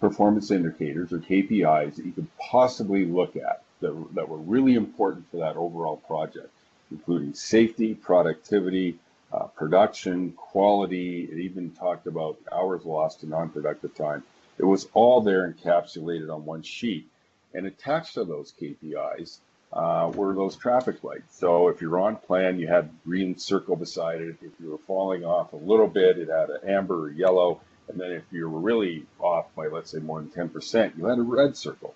performance 0.00 0.50
indicators 0.50 1.12
or 1.12 1.18
KPIs 1.18 1.96
that 1.96 2.04
you 2.04 2.12
could 2.12 2.28
possibly 2.38 3.06
look 3.06 3.36
at 3.36 3.62
that, 3.80 4.14
that 4.14 4.28
were 4.28 4.36
really 4.38 4.74
important 4.74 5.30
for 5.30 5.38
that 5.38 5.56
overall 5.56 5.96
project, 5.96 6.50
including 6.90 7.34
safety, 7.34 7.94
productivity, 7.94 8.98
uh, 9.32 9.44
production, 9.46 10.32
quality. 10.32 11.24
It 11.24 11.38
even 11.38 11.70
talked 11.70 12.06
about 12.06 12.38
hours 12.52 12.84
lost 12.84 13.20
to 13.20 13.26
non-productive 13.26 13.94
time. 13.94 14.22
It 14.58 14.64
was 14.64 14.88
all 14.92 15.20
there 15.20 15.50
encapsulated 15.50 16.32
on 16.32 16.44
one 16.44 16.62
sheet. 16.62 17.08
And 17.56 17.66
attached 17.66 18.14
to 18.14 18.24
those 18.24 18.52
KPIs 18.60 19.38
uh, 19.72 20.12
were 20.14 20.34
those 20.34 20.56
traffic 20.56 21.02
lights. 21.02 21.38
So 21.38 21.68
if 21.68 21.80
you're 21.80 21.98
on 21.98 22.16
plan, 22.16 22.60
you 22.60 22.68
had 22.68 22.90
green 23.04 23.38
circle 23.38 23.76
beside 23.76 24.20
it. 24.20 24.36
If 24.42 24.52
you 24.60 24.70
were 24.70 24.78
falling 24.86 25.24
off 25.24 25.52
a 25.52 25.56
little 25.56 25.88
bit, 25.88 26.18
it 26.18 26.28
had 26.28 26.50
an 26.50 26.68
amber 26.68 27.06
or 27.06 27.10
yellow. 27.10 27.60
And 27.88 27.98
then 27.98 28.12
if 28.12 28.24
you 28.30 28.48
were 28.48 28.60
really 28.60 29.06
off 29.18 29.46
by, 29.54 29.68
let's 29.68 29.90
say, 29.90 29.98
more 29.98 30.20
than 30.20 30.30
10%, 30.48 30.96
you 30.98 31.06
had 31.06 31.18
a 31.18 31.22
red 31.22 31.56
circle. 31.56 31.94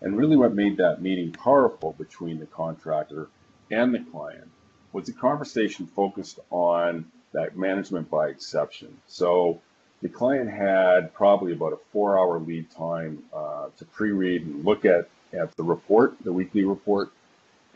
And 0.00 0.16
really 0.16 0.36
what 0.36 0.54
made 0.54 0.78
that 0.78 1.02
meeting 1.02 1.32
powerful 1.32 1.92
between 1.92 2.38
the 2.38 2.46
contractor 2.46 3.28
and 3.70 3.94
the 3.94 4.00
client 4.00 4.48
was 4.92 5.06
the 5.06 5.12
conversation 5.12 5.86
focused 5.86 6.40
on 6.50 7.10
that 7.32 7.56
management 7.56 8.10
by 8.10 8.28
exception. 8.28 8.96
So 9.06 9.60
the 10.02 10.08
client 10.08 10.50
had 10.50 11.12
probably 11.12 11.52
about 11.52 11.72
a 11.72 11.78
four 11.92 12.18
hour 12.18 12.38
lead 12.38 12.70
time 12.70 13.22
uh, 13.34 13.66
to 13.78 13.84
pre-read 13.84 14.42
and 14.46 14.64
look 14.64 14.84
at 14.84 15.08
at 15.32 15.56
the 15.56 15.62
report, 15.62 16.16
the 16.24 16.32
weekly 16.32 16.64
report. 16.64 17.10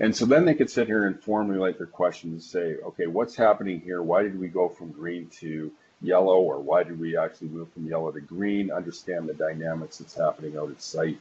And 0.00 0.14
so 0.14 0.26
then 0.26 0.44
they 0.44 0.54
could 0.54 0.70
sit 0.70 0.88
here 0.88 1.06
and 1.06 1.20
formulate 1.20 1.78
their 1.78 1.86
questions 1.86 2.32
and 2.32 2.42
say, 2.42 2.82
okay, 2.82 3.06
what's 3.06 3.36
happening 3.36 3.80
here? 3.80 4.02
Why 4.02 4.22
did 4.22 4.38
we 4.38 4.48
go 4.48 4.68
from 4.68 4.90
green 4.90 5.28
to 5.40 5.70
yellow? 6.02 6.40
Or 6.40 6.58
why 6.58 6.82
did 6.82 6.98
we 6.98 7.16
actually 7.16 7.48
move 7.48 7.72
from 7.72 7.86
yellow 7.86 8.10
to 8.10 8.20
green? 8.20 8.72
Understand 8.72 9.28
the 9.28 9.34
dynamics 9.34 9.98
that's 9.98 10.14
happening 10.14 10.56
out 10.56 10.70
at 10.70 10.82
site. 10.82 11.20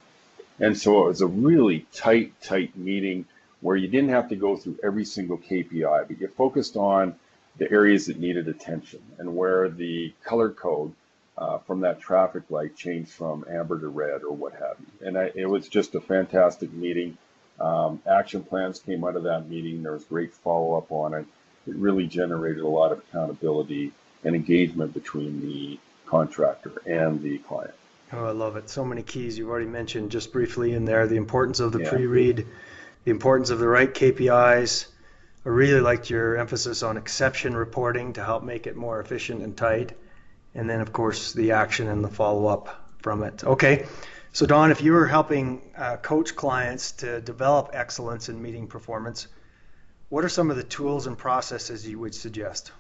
And 0.60 0.78
so 0.78 1.06
it 1.06 1.10
was 1.10 1.22
a 1.22 1.28
really 1.28 1.86
tight, 1.94 2.34
tight 2.42 2.76
meeting 2.76 3.26
where 3.62 3.76
you 3.76 3.88
didn't 3.88 4.10
have 4.10 4.30
to 4.30 4.36
go 4.36 4.58
through 4.58 4.80
every 4.84 5.06
single 5.06 5.38
KPI, 5.38 6.08
but 6.08 6.20
you 6.20 6.28
focused 6.28 6.76
on 6.76 7.16
the 7.58 7.72
areas 7.72 8.08
that 8.08 8.20
needed 8.20 8.48
attention 8.48 9.02
and 9.18 9.36
where 9.36 9.70
the 9.70 10.14
color 10.24 10.50
code 10.50 10.94
uh, 11.38 11.58
from 11.60 11.82
that 11.82 12.00
traffic 12.00 12.44
light 12.50 12.76
changed 12.76 13.12
from 13.12 13.46
amber 13.50 13.80
to 13.80 13.88
red 13.88 14.24
or 14.24 14.36
what 14.36 14.54
have 14.54 14.76
you. 14.80 15.08
And 15.08 15.18
I, 15.18 15.32
it 15.36 15.46
was 15.46 15.68
just 15.68 15.96
a 15.96 16.02
fantastic 16.02 16.72
meeting. 16.72 17.18
Um, 17.60 18.02
action 18.08 18.44
plans 18.44 18.80
came 18.80 19.04
out 19.04 19.16
of 19.16 19.24
that 19.24 19.50
meeting. 19.50 19.84
There 19.84 19.94
was 19.94 20.04
great 20.04 20.34
follow 20.34 20.78
up 20.78 20.92
on 20.92 21.14
it. 21.14 21.26
It 21.68 21.76
really 21.76 22.08
generated 22.08 22.64
a 22.64 22.68
lot 22.68 22.92
of 22.92 23.00
accountability 23.00 23.92
and 24.24 24.36
engagement 24.36 24.94
between 24.94 25.42
the 25.42 25.80
contractor 26.06 26.82
and 26.86 27.22
the 27.22 27.38
client. 27.40 27.74
Oh, 28.12 28.26
I 28.26 28.32
love 28.32 28.58
it. 28.58 28.70
So 28.70 28.86
many 28.86 29.02
keys 29.02 29.38
you've 29.38 29.50
already 29.50 29.66
mentioned 29.66 30.12
just 30.12 30.32
briefly 30.32 30.74
in 30.74 30.86
there. 30.86 31.08
The 31.08 31.16
importance 31.16 31.60
of 31.60 31.72
the 31.72 31.82
yeah. 31.82 31.90
pre-read, 31.90 32.46
the 33.06 33.12
importance 33.12 33.50
of 33.50 33.60
the 33.60 33.68
right 33.68 33.92
KPIs. 33.92 34.86
I 35.46 35.50
really 35.50 35.82
liked 35.82 36.10
your 36.10 36.38
emphasis 36.38 36.84
on 36.84 36.98
exception 36.98 37.56
reporting 37.56 38.14
to 38.14 38.24
help 38.24 38.44
make 38.44 38.68
it 38.68 38.76
more 38.76 39.00
efficient 39.00 39.42
and 39.42 39.56
tight 39.56 39.94
and 40.56 40.70
then 40.70 40.82
of 40.82 40.94
course 40.94 41.34
the 41.34 41.52
action 41.52 41.88
and 41.88 42.04
the 42.04 42.10
follow 42.10 42.48
up 42.48 42.92
from 43.00 43.24
it. 43.24 43.44
Okay, 43.44 43.86
so 44.32 44.46
Don, 44.46 44.72
if 44.72 44.82
you 44.82 44.94
were 44.94 45.08
helping 45.08 45.62
uh, 45.78 45.98
coach 45.98 46.36
clients 46.36 46.92
to 46.94 47.22
develop 47.22 47.72
excellence 47.74 48.30
in 48.30 48.42
meeting 48.42 48.68
performance, 48.68 49.28
what 50.10 50.24
are 50.24 50.30
some 50.30 50.50
of 50.50 50.58
the 50.58 50.64
tools 50.64 51.08
and 51.08 51.18
processes 51.18 51.88
you 51.88 52.00
would 52.00 52.16
suggest? 52.16 52.72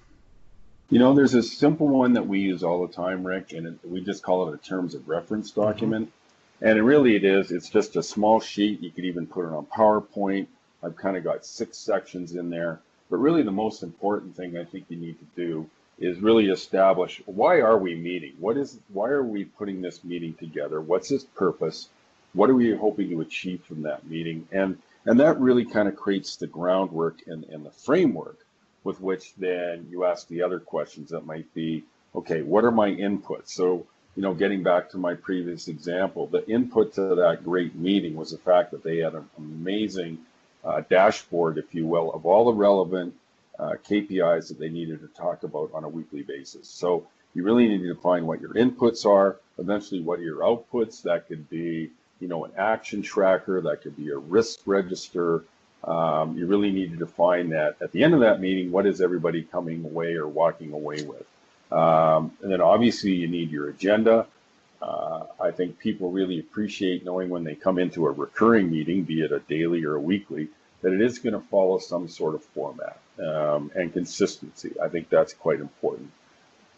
You 0.89 0.99
know, 0.99 1.13
there's 1.13 1.33
a 1.33 1.41
simple 1.41 1.87
one 1.87 2.13
that 2.13 2.27
we 2.27 2.39
use 2.39 2.63
all 2.63 2.85
the 2.85 2.93
time, 2.93 3.25
Rick, 3.25 3.53
and 3.53 3.67
it, 3.67 3.79
we 3.83 4.01
just 4.01 4.21
call 4.21 4.49
it 4.49 4.53
a 4.53 4.57
terms 4.57 4.93
of 4.93 5.07
reference 5.07 5.51
mm-hmm. 5.51 5.61
document. 5.61 6.07
Mm-hmm. 6.07 6.67
And 6.67 6.77
it 6.77 6.83
really 6.83 7.15
it 7.15 7.25
is. 7.25 7.51
It's 7.51 7.69
just 7.69 7.95
a 7.95 8.03
small 8.03 8.39
sheet. 8.39 8.79
You 8.81 8.91
could 8.91 9.03
even 9.03 9.27
put 9.27 9.45
it 9.45 9.51
on 9.51 9.65
PowerPoint. 9.65 10.47
I've 10.83 10.95
kind 10.95 11.17
of 11.17 11.23
got 11.23 11.45
six 11.45 11.77
sections 11.77 12.35
in 12.35 12.49
there. 12.49 12.79
But 13.09 13.17
really, 13.17 13.43
the 13.43 13.51
most 13.51 13.83
important 13.83 14.35
thing 14.35 14.57
I 14.57 14.65
think 14.65 14.85
you 14.89 14.97
need 14.97 15.17
to 15.19 15.25
do 15.35 15.69
is 15.99 16.19
really 16.19 16.49
establish 16.49 17.21
why 17.25 17.61
are 17.61 17.77
we 17.77 17.95
meeting? 17.95 18.33
What 18.39 18.57
is 18.57 18.79
why 18.89 19.09
are 19.09 19.23
we 19.23 19.45
putting 19.45 19.81
this 19.81 20.03
meeting 20.03 20.33
together? 20.33 20.81
What's 20.81 21.11
its 21.11 21.23
purpose? 21.23 21.89
What 22.33 22.49
are 22.49 22.55
we 22.55 22.75
hoping 22.75 23.09
to 23.09 23.21
achieve 23.21 23.63
from 23.63 23.83
that 23.83 24.07
meeting? 24.07 24.47
And 24.51 24.79
and 25.05 25.19
that 25.19 25.39
really 25.39 25.65
kind 25.65 25.87
of 25.87 25.95
creates 25.95 26.37
the 26.37 26.47
groundwork 26.47 27.19
and, 27.27 27.43
and 27.45 27.65
the 27.65 27.71
framework 27.71 28.39
with 28.83 28.99
which 28.99 29.33
then 29.35 29.87
you 29.89 30.05
ask 30.05 30.27
the 30.27 30.41
other 30.41 30.59
questions 30.59 31.09
that 31.11 31.25
might 31.25 31.53
be, 31.53 31.83
okay, 32.15 32.41
what 32.41 32.63
are 32.63 32.71
my 32.71 32.89
inputs? 32.89 33.49
So, 33.49 33.85
you 34.15 34.21
know, 34.21 34.33
getting 34.33 34.63
back 34.63 34.89
to 34.89 34.97
my 34.97 35.15
previous 35.15 35.67
example, 35.67 36.27
the 36.27 36.47
input 36.49 36.93
to 36.93 37.15
that 37.15 37.43
great 37.43 37.75
meeting 37.75 38.15
was 38.15 38.31
the 38.31 38.37
fact 38.37 38.71
that 38.71 38.83
they 38.83 38.97
had 38.97 39.13
an 39.13 39.29
amazing 39.37 40.19
uh, 40.63 40.81
dashboard, 40.89 41.57
if 41.57 41.73
you 41.73 41.85
will, 41.85 42.13
of 42.13 42.25
all 42.25 42.45
the 42.45 42.53
relevant 42.53 43.13
uh, 43.59 43.73
KPIs 43.87 44.47
that 44.47 44.59
they 44.59 44.69
needed 44.69 45.01
to 45.01 45.07
talk 45.07 45.43
about 45.43 45.71
on 45.73 45.83
a 45.83 45.89
weekly 45.89 46.23
basis. 46.23 46.67
So 46.67 47.07
you 47.33 47.43
really 47.43 47.67
need 47.67 47.79
to 47.79 47.93
define 47.93 48.25
what 48.25 48.41
your 48.41 48.53
inputs 48.53 49.05
are, 49.05 49.37
eventually 49.57 50.01
what 50.01 50.19
are 50.19 50.23
your 50.23 50.41
outputs. 50.41 51.03
That 51.03 51.27
could 51.27 51.49
be, 51.49 51.89
you 52.19 52.27
know, 52.27 52.45
an 52.45 52.51
action 52.57 53.01
tracker, 53.01 53.61
that 53.61 53.81
could 53.81 53.97
be 53.97 54.09
a 54.09 54.17
risk 54.17 54.59
register. 54.65 55.43
Um, 55.83 56.37
you 56.37 56.45
really 56.45 56.71
need 56.71 56.91
to 56.91 56.97
define 56.97 57.49
that 57.49 57.75
at 57.81 57.91
the 57.91 58.03
end 58.03 58.13
of 58.13 58.21
that 58.21 58.39
meeting, 58.39 58.71
what 58.71 58.85
is 58.85 59.01
everybody 59.01 59.43
coming 59.43 59.83
away 59.83 60.15
or 60.15 60.27
walking 60.27 60.71
away 60.71 61.03
with? 61.03 61.25
Um, 61.71 62.31
and 62.41 62.51
then 62.51 62.61
obviously 62.61 63.11
you 63.13 63.27
need 63.27 63.51
your 63.51 63.69
agenda. 63.69 64.27
Uh, 64.83 65.25
I 65.39 65.51
think 65.51 65.79
people 65.79 66.11
really 66.11 66.39
appreciate 66.39 67.05
knowing 67.05 67.29
when 67.29 67.45
they 67.45 67.55
come 67.55 67.79
into 67.79 68.05
a 68.05 68.11
recurring 68.11 68.69
meeting, 68.69 69.03
be 69.03 69.21
it 69.21 69.31
a 69.31 69.39
daily 69.39 69.85
or 69.85 69.95
a 69.95 69.99
weekly, 69.99 70.49
that 70.81 70.91
it 70.91 71.01
is 71.01 71.19
going 71.19 71.33
to 71.33 71.47
follow 71.47 71.77
some 71.77 72.09
sort 72.09 72.35
of 72.35 72.43
format 72.43 72.99
um, 73.17 73.71
and 73.75 73.93
consistency. 73.93 74.73
I 74.81 74.89
think 74.89 75.07
that's 75.07 75.33
quite 75.33 75.61
important. 75.61 76.11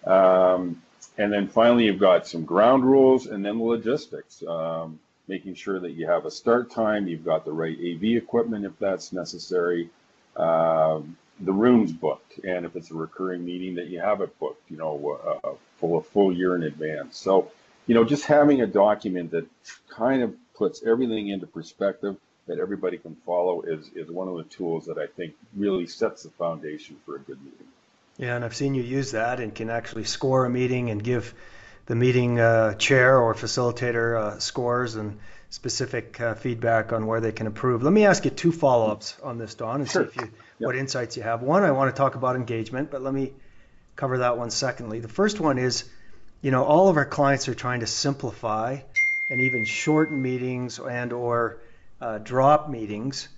Um, 0.06 0.84
and 1.18 1.34
then 1.34 1.48
finally, 1.48 1.86
you've 1.86 2.00
got 2.00 2.28
some 2.28 2.46
ground 2.46 2.86
rules 2.86 3.26
and 3.26 3.44
then 3.44 3.58
the 3.58 3.64
logistics, 3.64 4.44
um, 4.48 5.00
making 5.28 5.56
sure 5.56 5.80
that 5.80 5.94
you 5.94 6.06
have 6.06 6.26
a 6.26 6.32
start 6.32 6.70
time, 6.70 7.08
you've 7.08 7.26
got 7.26 7.44
the 7.44 7.52
right 7.52 7.76
AV 7.76 8.04
equipment 8.22 8.66
if 8.66 8.78
that's 8.78 9.14
necessary, 9.14 9.90
um, 10.36 11.18
the 11.40 11.52
rooms 11.52 11.92
booked, 11.92 12.40
and 12.44 12.66
if 12.66 12.76
it's 12.76 12.92
a 12.92 12.94
recurring 12.94 13.44
meeting, 13.44 13.76
that 13.76 13.88
you 13.88 14.00
have 14.00 14.22
it 14.22 14.38
booked, 14.40 14.70
you 14.70 14.78
know, 14.78 15.20
uh, 15.44 15.54
for 15.78 16.00
a 16.00 16.04
full 16.04 16.32
year 16.32 16.56
in 16.56 16.64
advance. 16.64 17.18
So, 17.18 17.52
you 17.88 17.96
know, 17.96 18.04
just 18.04 18.26
having 18.26 18.62
a 18.62 18.68
document 18.68 19.32
that 19.32 19.48
kind 19.90 20.24
of 20.24 20.34
puts 20.56 20.84
everything 20.84 21.30
into 21.30 21.48
perspective 21.48 22.18
that 22.48 22.60
everybody 22.60 22.98
can 22.98 23.16
follow 23.26 23.62
is, 23.62 23.90
is 23.96 24.10
one 24.10 24.28
of 24.28 24.38
the 24.38 24.44
tools 24.44 24.86
that 24.86 24.98
I 24.98 25.08
think 25.08 25.34
really 25.56 25.88
sets 25.88 26.24
the 26.24 26.30
foundation 26.30 26.98
for 27.06 27.16
a 27.16 27.20
good 27.20 27.44
meeting. 27.44 27.68
Yeah, 28.18 28.36
and 28.36 28.46
I've 28.46 28.56
seen 28.56 28.76
you 28.76 28.84
use 28.84 29.12
that 29.12 29.40
and 29.40 29.54
can 29.54 29.70
actually 29.70 30.06
score 30.06 30.46
a 30.46 30.50
meeting 30.50 30.90
and 30.90 31.04
give 31.04 31.34
the 31.88 31.96
meeting 31.96 32.40
uh, 32.40 32.76
chair 32.76 33.20
or 33.20 33.34
facilitator 33.34 34.20
uh, 34.20 34.40
scores 34.40 34.96
and 34.96 35.20
specific 35.50 36.20
uh, 36.20 36.34
feedback 36.36 36.94
on 36.94 37.06
where 37.08 37.20
they 37.20 37.32
can 37.32 37.48
improve. 37.48 37.84
Let 37.84 37.94
me 37.94 38.06
ask 38.06 38.26
you 38.26 38.32
two 38.32 38.52
follow-ups 38.52 39.18
on 39.24 39.38
this, 39.38 39.56
Don, 39.56 39.82
and 39.82 39.90
sure. 39.90 40.04
see 40.04 40.08
if 40.10 40.16
you, 40.16 40.22
yep. 40.24 40.32
what 40.68 40.76
insights 40.76 41.18
you 41.18 41.24
have. 41.24 41.42
One, 41.42 41.64
I 41.64 41.72
want 41.72 41.94
to 41.94 41.98
talk 41.98 42.16
about 42.16 42.36
engagement, 42.36 42.92
but 42.92 43.02
let 43.02 43.14
me 43.14 43.34
cover 43.96 44.20
that 44.20 44.38
one 44.38 44.50
secondly. 44.50 45.00
The 45.00 45.08
first 45.08 45.40
one 45.40 45.58
is, 45.58 45.86
you 46.46 46.52
know, 46.52 46.64
all 46.64 46.90
of 46.90 46.98
our 46.98 47.08
clients 47.08 47.48
are 47.48 47.56
trying 47.56 47.80
to 47.80 47.88
simplify 47.88 48.78
and 49.32 49.42
even 49.42 49.66
shorten 49.66 50.22
meetings 50.22 50.78
and 50.78 51.12
or 51.12 51.60
uh, 52.00 52.20
drop 52.20 52.70
meetings 52.70 53.30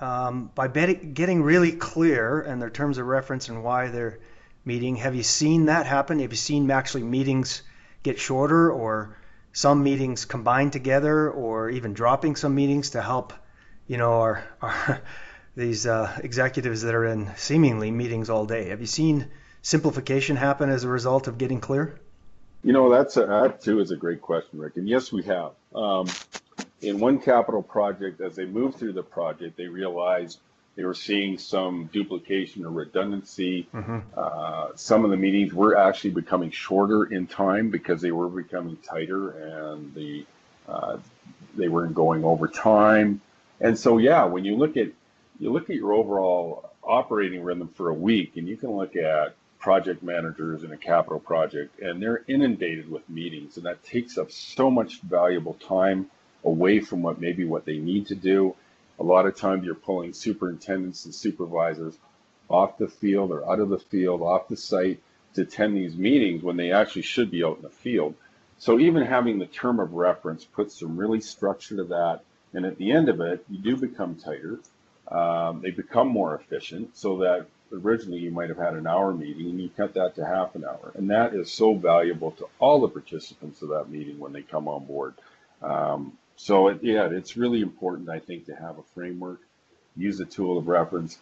um, 0.00 0.50
by 0.56 0.66
getting 0.66 1.44
really 1.44 1.70
clear 1.70 2.40
in 2.40 2.58
their 2.58 2.68
terms 2.68 2.98
of 2.98 3.06
reference 3.06 3.48
and 3.48 3.62
why 3.62 3.90
they're 3.90 4.18
meeting. 4.64 4.96
Have 4.96 5.14
you 5.14 5.22
seen 5.22 5.66
that 5.66 5.86
happen? 5.86 6.18
Have 6.18 6.32
you 6.32 6.36
seen 6.36 6.68
actually 6.72 7.04
meetings 7.04 7.62
get 8.02 8.18
shorter 8.18 8.72
or 8.72 9.16
some 9.52 9.84
meetings 9.84 10.24
combined 10.24 10.72
together 10.72 11.30
or 11.30 11.70
even 11.70 11.94
dropping 11.94 12.34
some 12.34 12.56
meetings 12.56 12.90
to 12.90 13.00
help, 13.00 13.32
you 13.86 13.98
know, 13.98 14.14
our, 14.14 14.44
our 14.62 15.00
these 15.54 15.86
uh, 15.86 16.12
executives 16.24 16.82
that 16.82 16.96
are 16.96 17.06
in 17.06 17.30
seemingly 17.36 17.92
meetings 17.92 18.28
all 18.28 18.46
day. 18.46 18.70
Have 18.70 18.80
you 18.80 18.88
seen 18.88 19.28
simplification 19.62 20.34
happen 20.34 20.68
as 20.70 20.82
a 20.82 20.88
result 20.88 21.28
of 21.28 21.38
getting 21.38 21.60
clear? 21.60 22.00
You 22.62 22.72
know, 22.72 22.90
that's 22.90 23.16
a, 23.16 23.26
that 23.26 23.60
too 23.62 23.80
is 23.80 23.90
a 23.90 23.96
great 23.96 24.20
question, 24.20 24.58
Rick. 24.58 24.76
And 24.76 24.88
yes, 24.88 25.12
we 25.12 25.22
have. 25.24 25.52
Um, 25.74 26.08
in 26.80 26.98
one 26.98 27.18
capital 27.20 27.62
project, 27.62 28.20
as 28.20 28.36
they 28.36 28.46
moved 28.46 28.78
through 28.78 28.92
the 28.92 29.02
project, 29.02 29.56
they 29.56 29.66
realized 29.66 30.38
they 30.76 30.84
were 30.84 30.94
seeing 30.94 31.38
some 31.38 31.90
duplication 31.92 32.64
or 32.64 32.70
redundancy. 32.70 33.68
Mm-hmm. 33.74 33.98
Uh, 34.16 34.68
some 34.76 35.04
of 35.04 35.10
the 35.10 35.16
meetings 35.16 35.52
were 35.52 35.76
actually 35.76 36.10
becoming 36.10 36.50
shorter 36.50 37.04
in 37.04 37.26
time 37.26 37.70
because 37.70 38.00
they 38.00 38.12
were 38.12 38.28
becoming 38.28 38.76
tighter 38.76 39.30
and 39.30 39.94
the 39.94 40.24
uh, 40.68 40.98
they 41.56 41.68
weren't 41.68 41.94
going 41.94 42.24
over 42.24 42.46
time. 42.46 43.20
And 43.60 43.78
so, 43.78 43.98
yeah, 43.98 44.24
when 44.24 44.44
you 44.44 44.56
look 44.56 44.76
at 44.76 44.88
you 45.40 45.52
look 45.52 45.70
at 45.70 45.76
your 45.76 45.92
overall 45.92 46.70
operating 46.82 47.42
rhythm 47.42 47.68
for 47.74 47.88
a 47.88 47.94
week, 47.94 48.36
and 48.36 48.46
you 48.46 48.56
can 48.56 48.70
look 48.70 48.94
at 48.96 49.34
project 49.58 50.02
managers 50.02 50.62
in 50.62 50.72
a 50.72 50.76
capital 50.76 51.18
project, 51.18 51.80
and 51.80 52.00
they're 52.00 52.24
inundated 52.28 52.90
with 52.90 53.08
meetings, 53.08 53.56
and 53.56 53.66
that 53.66 53.82
takes 53.84 54.16
up 54.16 54.30
so 54.30 54.70
much 54.70 55.00
valuable 55.00 55.54
time 55.54 56.10
away 56.44 56.80
from 56.80 57.02
what 57.02 57.20
maybe 57.20 57.44
what 57.44 57.64
they 57.64 57.78
need 57.78 58.06
to 58.06 58.14
do. 58.14 58.54
A 59.00 59.02
lot 59.02 59.26
of 59.26 59.36
times 59.36 59.64
you're 59.64 59.74
pulling 59.74 60.12
superintendents 60.12 61.04
and 61.04 61.14
supervisors 61.14 61.96
off 62.48 62.78
the 62.78 62.88
field 62.88 63.30
or 63.30 63.48
out 63.48 63.60
of 63.60 63.68
the 63.68 63.78
field, 63.78 64.22
off 64.22 64.48
the 64.48 64.56
site 64.56 65.00
to 65.34 65.42
attend 65.42 65.76
these 65.76 65.96
meetings 65.96 66.42
when 66.42 66.56
they 66.56 66.72
actually 66.72 67.02
should 67.02 67.30
be 67.30 67.44
out 67.44 67.56
in 67.56 67.62
the 67.62 67.68
field. 67.68 68.14
So 68.58 68.78
even 68.78 69.02
having 69.02 69.38
the 69.38 69.46
term 69.46 69.78
of 69.78 69.92
reference 69.92 70.44
puts 70.44 70.78
some 70.78 70.96
really 70.96 71.20
structure 71.20 71.76
to 71.76 71.84
that. 71.84 72.22
And 72.54 72.64
at 72.64 72.78
the 72.78 72.90
end 72.90 73.08
of 73.08 73.20
it, 73.20 73.44
you 73.48 73.58
do 73.58 73.76
become 73.76 74.16
tighter. 74.16 74.58
Um, 75.08 75.60
they 75.60 75.70
become 75.70 76.08
more 76.08 76.34
efficient 76.34 76.96
so 76.96 77.18
that 77.18 77.46
originally 77.72 78.20
you 78.20 78.30
might 78.30 78.48
have 78.48 78.58
had 78.58 78.74
an 78.74 78.86
hour 78.86 79.12
meeting 79.12 79.46
and 79.46 79.60
you 79.60 79.70
cut 79.76 79.94
that 79.94 80.14
to 80.16 80.24
half 80.24 80.54
an 80.54 80.64
hour. 80.64 80.92
And 80.94 81.10
that 81.10 81.34
is 81.34 81.52
so 81.52 81.74
valuable 81.74 82.32
to 82.32 82.46
all 82.58 82.80
the 82.80 82.88
participants 82.88 83.62
of 83.62 83.68
that 83.70 83.88
meeting 83.88 84.18
when 84.18 84.32
they 84.32 84.42
come 84.42 84.68
on 84.68 84.84
board. 84.84 85.14
Um, 85.62 86.16
so 86.36 86.68
it, 86.68 86.82
yeah, 86.82 87.08
it's 87.10 87.36
really 87.36 87.60
important, 87.60 88.08
I 88.08 88.20
think, 88.20 88.46
to 88.46 88.54
have 88.54 88.78
a 88.78 88.82
framework, 88.94 89.40
use 89.96 90.20
a 90.20 90.24
tool 90.24 90.58
of 90.58 90.68
reference, 90.68 91.18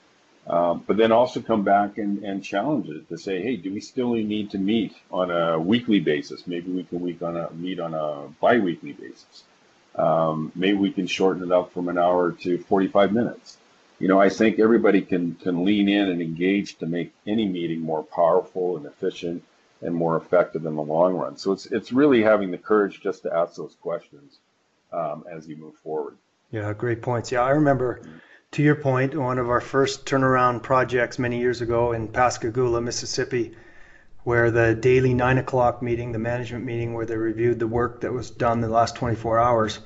um, 0.47 0.85
but 0.87 0.97
then 0.97 1.11
also 1.11 1.41
come 1.41 1.65
back 1.65 1.99
and, 1.99 2.23
and 2.23 2.45
challenge 2.45 2.89
it 2.89 3.09
to 3.09 3.19
say, 3.19 3.43
hey, 3.43 3.57
do 3.57 3.73
we 3.73 3.81
still 3.81 4.13
need 4.13 4.51
to 4.51 4.59
meet 4.59 4.95
on 5.11 5.31
a 5.31 5.59
weekly 5.59 6.01
basis? 6.01 6.47
Maybe 6.47 6.71
we 6.71 6.85
can 6.85 7.01
week 7.01 7.23
on 7.23 7.37
a, 7.37 7.51
meet 7.53 7.81
on 7.81 7.95
a 7.95 8.29
biweekly 8.41 8.93
basis. 8.93 9.45
Um, 9.97 10.53
maybe 10.55 10.77
we 10.77 10.93
can 10.93 11.07
shorten 11.07 11.43
it 11.43 11.51
up 11.51 11.73
from 11.73 11.89
an 11.89 11.99
hour 11.99 12.33
to 12.33 12.59
45 12.59 13.13
minutes 13.13 13.57
you 13.99 14.09
know, 14.09 14.21
I 14.21 14.29
think 14.29 14.59
everybody 14.59 15.01
can 15.03 15.35
can 15.37 15.65
lean 15.65 15.89
in 15.89 16.09
and 16.09 16.21
engage 16.21 16.77
to 16.79 16.87
make 16.87 17.13
any 17.27 17.47
meeting 17.47 17.81
more 17.81 18.03
powerful 18.03 18.77
and 18.77 18.87
efficient 18.87 19.43
and 19.83 19.95
more 19.95 20.17
effective 20.17 20.67
in 20.67 20.75
the 20.75 20.83
long 20.83 21.15
run. 21.15 21.37
So 21.37 21.53
it's 21.53 21.67
it's 21.67 21.93
really 21.93 22.23
having 22.23 22.51
the 22.51 22.59
courage 22.59 23.01
just 23.01 23.23
to 23.23 23.35
ask 23.35 23.57
those 23.57 23.77
questions 23.81 24.39
um, 24.93 25.25
as 25.31 25.47
you 25.49 25.57
move 25.57 25.77
forward. 25.77 26.17
Yeah, 26.51 26.73
great 26.73 27.03
points. 27.03 27.33
Yeah, 27.33 27.43
I 27.43 27.51
remember. 27.51 28.03
To 28.53 28.63
your 28.63 28.77
point, 28.77 29.15
one 29.15 29.39
of 29.39 29.51
our 29.51 29.61
first 29.61 30.07
turnaround 30.07 30.63
projects 30.63 31.19
many 31.19 31.41
years 31.41 31.61
ago 31.61 31.93
in 31.93 32.09
Pascagoula, 32.09 32.81
Mississippi, 32.81 33.55
where 34.23 34.51
the 34.51 34.75
daily 34.75 35.13
nine 35.13 35.39
o'clock 35.39 35.83
meeting, 35.83 36.13
the 36.13 36.19
management 36.19 36.65
meeting, 36.65 36.95
where 36.95 37.05
they 37.05 37.17
reviewed 37.17 37.59
the 37.59 37.67
work 37.67 38.01
that 38.01 38.13
was 38.13 38.31
done 38.31 38.61
the 38.61 38.69
last 38.69 38.95
24 38.95 39.39
hours, 39.39 39.81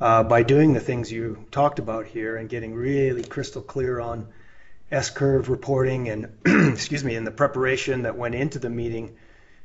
uh, 0.00 0.22
by 0.22 0.42
doing 0.42 0.72
the 0.72 0.80
things 0.80 1.12
you 1.12 1.46
talked 1.50 1.78
about 1.78 2.06
here 2.06 2.36
and 2.36 2.48
getting 2.48 2.74
really 2.74 3.22
crystal 3.22 3.62
clear 3.62 4.00
on 4.00 4.28
S 4.90 5.10
curve 5.10 5.48
reporting 5.48 6.08
and 6.08 6.32
excuse 6.72 7.04
me, 7.04 7.14
and 7.14 7.26
the 7.26 7.30
preparation 7.30 8.02
that 8.02 8.16
went 8.16 8.34
into 8.34 8.58
the 8.58 8.70
meeting. 8.70 9.16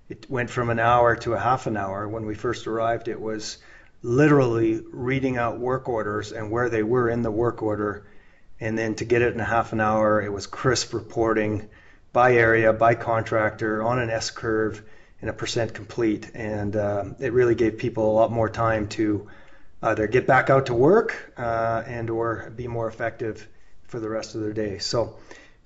It 0.07 0.29
went 0.29 0.51
from 0.51 0.69
an 0.69 0.77
hour 0.77 1.15
to 1.15 1.33
a 1.33 1.39
half 1.39 1.65
an 1.65 1.77
hour. 1.77 2.07
When 2.07 2.27
we 2.27 2.35
first 2.35 2.67
arrived, 2.67 3.07
it 3.07 3.19
was 3.19 3.57
literally 4.03 4.83
reading 4.91 5.37
out 5.37 5.57
work 5.57 5.89
orders 5.89 6.31
and 6.31 6.51
where 6.51 6.69
they 6.69 6.83
were 6.83 7.09
in 7.09 7.23
the 7.23 7.31
work 7.31 7.63
order. 7.63 8.05
And 8.59 8.77
then 8.77 8.93
to 8.95 9.05
get 9.05 9.23
it 9.23 9.33
in 9.33 9.39
a 9.39 9.45
half 9.45 9.73
an 9.73 9.81
hour, 9.81 10.21
it 10.21 10.31
was 10.31 10.45
crisp 10.45 10.93
reporting 10.93 11.67
by 12.13 12.35
area, 12.35 12.71
by 12.71 12.93
contractor, 12.93 13.81
on 13.81 13.97
an 13.97 14.11
S 14.11 14.29
curve, 14.29 14.83
and 15.21 15.29
a 15.29 15.33
percent 15.33 15.73
complete. 15.73 16.29
And 16.35 16.75
uh, 16.75 17.05
it 17.19 17.33
really 17.33 17.55
gave 17.55 17.79
people 17.79 18.11
a 18.11 18.13
lot 18.13 18.31
more 18.31 18.47
time 18.47 18.87
to 18.89 19.27
either 19.85 20.07
get 20.07 20.25
back 20.25 20.49
out 20.49 20.65
to 20.65 20.73
work 20.73 21.33
uh, 21.37 21.83
and 21.85 22.09
or 22.09 22.51
be 22.55 22.67
more 22.67 22.87
effective 22.87 23.47
for 23.83 23.99
the 23.99 24.09
rest 24.09 24.33
of 24.35 24.41
their 24.41 24.53
day. 24.53 24.79
So 24.79 25.17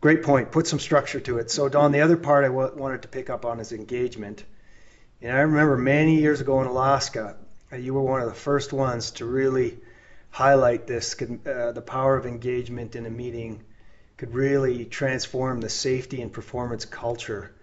great 0.02 0.24
point. 0.24 0.52
Put 0.52 0.68
some 0.68 0.80
structure 0.80 1.22
to 1.22 1.38
it. 1.38 1.50
So 1.50 1.70
Don, 1.70 1.92
the 1.92 2.02
other 2.02 2.18
part 2.18 2.44
I 2.44 2.50
w- 2.50 2.76
wanted 2.76 3.04
to 3.04 3.08
pick 3.08 3.30
up 3.30 3.46
on 3.46 3.60
is 3.60 3.72
engagement. 3.72 4.44
And 5.22 5.32
I 5.32 5.42
remember 5.42 5.78
many 5.78 6.20
years 6.20 6.42
ago 6.42 6.62
in 6.62 6.68
Alaska, 6.68 7.38
uh, 7.72 7.78
you 7.78 7.94
were 7.94 8.02
one 8.02 8.22
of 8.22 8.28
the 8.28 8.36
first 8.36 8.74
ones 8.74 9.12
to 9.12 9.26
really 9.26 9.78
highlight 10.32 10.86
this. 10.86 11.16
Uh, 11.22 11.72
the 11.72 11.82
power 11.82 12.18
of 12.18 12.26
engagement 12.26 12.96
in 12.96 13.06
a 13.06 13.10
meeting 13.10 13.64
could 14.18 14.34
really 14.34 14.84
transform 14.84 15.62
the 15.62 15.70
safety 15.70 16.22
and 16.22 16.34
performance 16.34 16.84
culture 16.84 17.56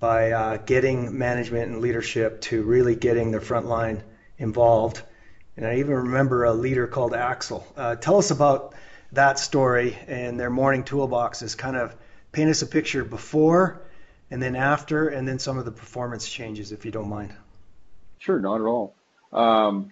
by 0.00 0.30
uh, 0.30 0.56
getting 0.56 1.18
management 1.18 1.70
and 1.70 1.82
leadership 1.82 2.40
to 2.40 2.62
really 2.62 2.94
getting 2.94 3.30
their 3.30 3.40
frontline 3.40 4.00
involved 4.38 5.02
and 5.58 5.66
I 5.66 5.78
even 5.78 5.94
remember 5.94 6.44
a 6.44 6.52
leader 6.54 6.86
called 6.86 7.14
Axel. 7.14 7.66
Uh, 7.76 7.96
tell 7.96 8.18
us 8.18 8.30
about 8.30 8.76
that 9.10 9.40
story 9.40 9.98
and 10.06 10.38
their 10.38 10.50
morning 10.50 10.84
toolboxes. 10.84 11.58
Kind 11.58 11.76
of 11.76 11.96
paint 12.30 12.48
us 12.48 12.62
a 12.62 12.66
picture 12.66 13.02
before 13.02 13.80
and 14.30 14.40
then 14.40 14.54
after, 14.54 15.08
and 15.08 15.26
then 15.26 15.40
some 15.40 15.58
of 15.58 15.64
the 15.64 15.72
performance 15.72 16.28
changes, 16.28 16.70
if 16.70 16.84
you 16.84 16.92
don't 16.92 17.08
mind. 17.08 17.34
Sure, 18.18 18.38
not 18.38 18.60
at 18.60 18.66
all. 18.66 18.94
Um, 19.32 19.90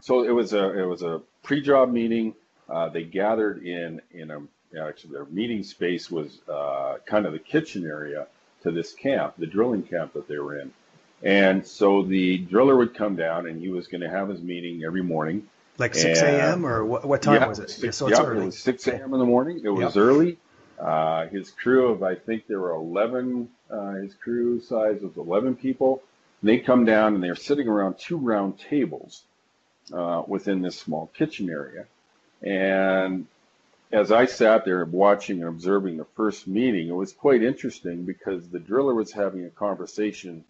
so 0.00 0.22
it 0.22 0.30
was 0.30 0.52
a 0.52 0.78
it 0.78 0.86
was 0.86 1.02
a 1.02 1.22
pre-job 1.42 1.90
meeting. 1.90 2.34
Uh, 2.68 2.88
they 2.88 3.02
gathered 3.02 3.64
in 3.64 4.00
in 4.12 4.30
a 4.30 4.42
actually 4.80 5.14
their 5.14 5.24
meeting 5.24 5.64
space 5.64 6.08
was 6.08 6.38
uh, 6.48 6.98
kind 7.04 7.26
of 7.26 7.32
the 7.32 7.38
kitchen 7.40 7.84
area 7.84 8.28
to 8.62 8.70
this 8.70 8.92
camp, 8.92 9.34
the 9.38 9.46
drilling 9.46 9.82
camp 9.82 10.12
that 10.12 10.28
they 10.28 10.38
were 10.38 10.60
in. 10.60 10.72
And 11.22 11.64
so 11.66 12.02
the 12.02 12.38
driller 12.38 12.76
would 12.76 12.94
come 12.94 13.14
down 13.14 13.46
and 13.46 13.60
he 13.60 13.68
was 13.68 13.86
going 13.86 14.00
to 14.00 14.10
have 14.10 14.28
his 14.28 14.42
meeting 14.42 14.82
every 14.84 15.02
morning. 15.02 15.48
Like 15.78 15.94
6 15.94 16.20
a.m. 16.20 16.66
or 16.66 16.84
what, 16.84 17.04
what 17.04 17.22
time 17.22 17.40
yeah, 17.40 17.46
was 17.46 17.58
it? 17.58 17.70
Six, 17.70 17.82
yeah, 17.82 17.90
so 17.90 18.08
it's 18.08 18.18
yeah, 18.18 18.24
early. 18.26 18.42
It 18.42 18.46
was 18.46 18.58
6 18.58 18.86
a.m. 18.88 19.14
in 19.14 19.20
the 19.20 19.26
morning. 19.26 19.60
It 19.64 19.68
was 19.68 19.94
yep. 19.94 20.02
early. 20.02 20.38
Uh, 20.78 21.26
his 21.28 21.50
crew 21.50 21.92
of, 21.92 22.02
I 22.02 22.16
think 22.16 22.46
there 22.46 22.60
were 22.60 22.72
11, 22.72 23.48
uh, 23.70 23.92
his 23.92 24.14
crew 24.14 24.60
size 24.60 25.00
was 25.00 25.16
11 25.16 25.56
people. 25.56 26.02
And 26.40 26.50
they 26.50 26.58
come 26.58 26.84
down 26.84 27.14
and 27.14 27.22
they're 27.22 27.36
sitting 27.36 27.68
around 27.68 27.98
two 27.98 28.16
round 28.16 28.58
tables 28.58 29.22
uh, 29.92 30.22
within 30.26 30.60
this 30.60 30.78
small 30.78 31.10
kitchen 31.16 31.48
area. 31.48 31.86
And 32.42 33.26
as 33.92 34.10
I 34.10 34.26
sat 34.26 34.64
there 34.64 34.84
watching 34.84 35.40
and 35.40 35.48
observing 35.48 35.98
the 35.98 36.06
first 36.16 36.48
meeting, 36.48 36.88
it 36.88 36.94
was 36.94 37.12
quite 37.12 37.42
interesting 37.42 38.04
because 38.04 38.48
the 38.48 38.58
driller 38.58 38.94
was 38.94 39.12
having 39.12 39.44
a 39.44 39.50
conversation 39.50 40.44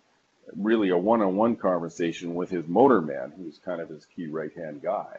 really 0.57 0.91
a 0.91 0.99
one-on-one 0.99 1.57
conversation 1.57 2.35
with 2.35 2.51
his 2.51 2.65
motorman, 2.65 3.33
who's 3.37 3.59
kind 3.59 3.81
of 3.81 3.89
his 3.89 4.07
key 4.17 4.27
right-hand 4.27 4.83
guy. 4.83 5.19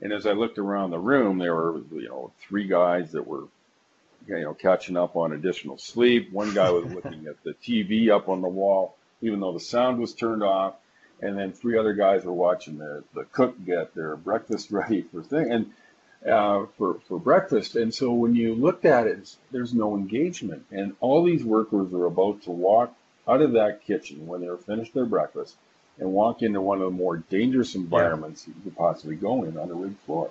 And 0.00 0.12
as 0.12 0.26
I 0.26 0.32
looked 0.32 0.58
around 0.58 0.90
the 0.90 0.98
room, 0.98 1.38
there 1.38 1.54
were 1.54 1.78
you 1.92 2.08
know 2.08 2.32
three 2.40 2.66
guys 2.66 3.12
that 3.12 3.26
were 3.26 3.44
you 4.26 4.40
know 4.40 4.54
catching 4.54 4.96
up 4.96 5.16
on 5.16 5.32
additional 5.32 5.78
sleep. 5.78 6.32
One 6.32 6.54
guy 6.54 6.70
was 6.70 6.84
looking 6.94 7.26
at 7.26 7.42
the 7.44 7.54
TV 7.54 8.10
up 8.10 8.28
on 8.28 8.42
the 8.42 8.48
wall, 8.48 8.96
even 9.20 9.40
though 9.40 9.52
the 9.52 9.60
sound 9.60 9.98
was 9.98 10.12
turned 10.12 10.42
off. 10.42 10.74
And 11.20 11.38
then 11.38 11.52
three 11.52 11.78
other 11.78 11.92
guys 11.92 12.24
were 12.24 12.32
watching 12.32 12.78
the, 12.78 13.04
the 13.14 13.22
cook 13.22 13.54
get 13.64 13.94
their 13.94 14.16
breakfast 14.16 14.70
ready 14.72 15.02
for 15.02 15.22
thing 15.22 15.52
and 15.52 15.72
uh, 16.28 16.66
for 16.76 16.98
for 17.06 17.20
breakfast. 17.20 17.76
And 17.76 17.94
so 17.94 18.12
when 18.12 18.34
you 18.34 18.54
looked 18.54 18.84
at 18.84 19.06
it, 19.06 19.36
there's 19.52 19.72
no 19.72 19.96
engagement, 19.96 20.66
and 20.72 20.96
all 21.00 21.22
these 21.22 21.44
workers 21.44 21.92
are 21.92 22.06
about 22.06 22.42
to 22.42 22.50
walk 22.50 22.92
out 23.28 23.42
of 23.42 23.52
that 23.52 23.84
kitchen 23.84 24.26
when 24.26 24.40
they 24.40 24.48
were 24.48 24.58
finished 24.58 24.94
their 24.94 25.06
breakfast 25.06 25.56
and 25.98 26.12
walk 26.12 26.42
into 26.42 26.60
one 26.60 26.78
of 26.78 26.84
the 26.84 26.96
more 26.96 27.18
dangerous 27.18 27.74
environments 27.74 28.46
yeah. 28.46 28.54
you 28.56 28.62
could 28.62 28.76
possibly 28.76 29.14
go 29.14 29.44
in 29.44 29.56
on 29.56 29.70
a 29.70 29.74
rig 29.74 29.96
floor. 30.06 30.30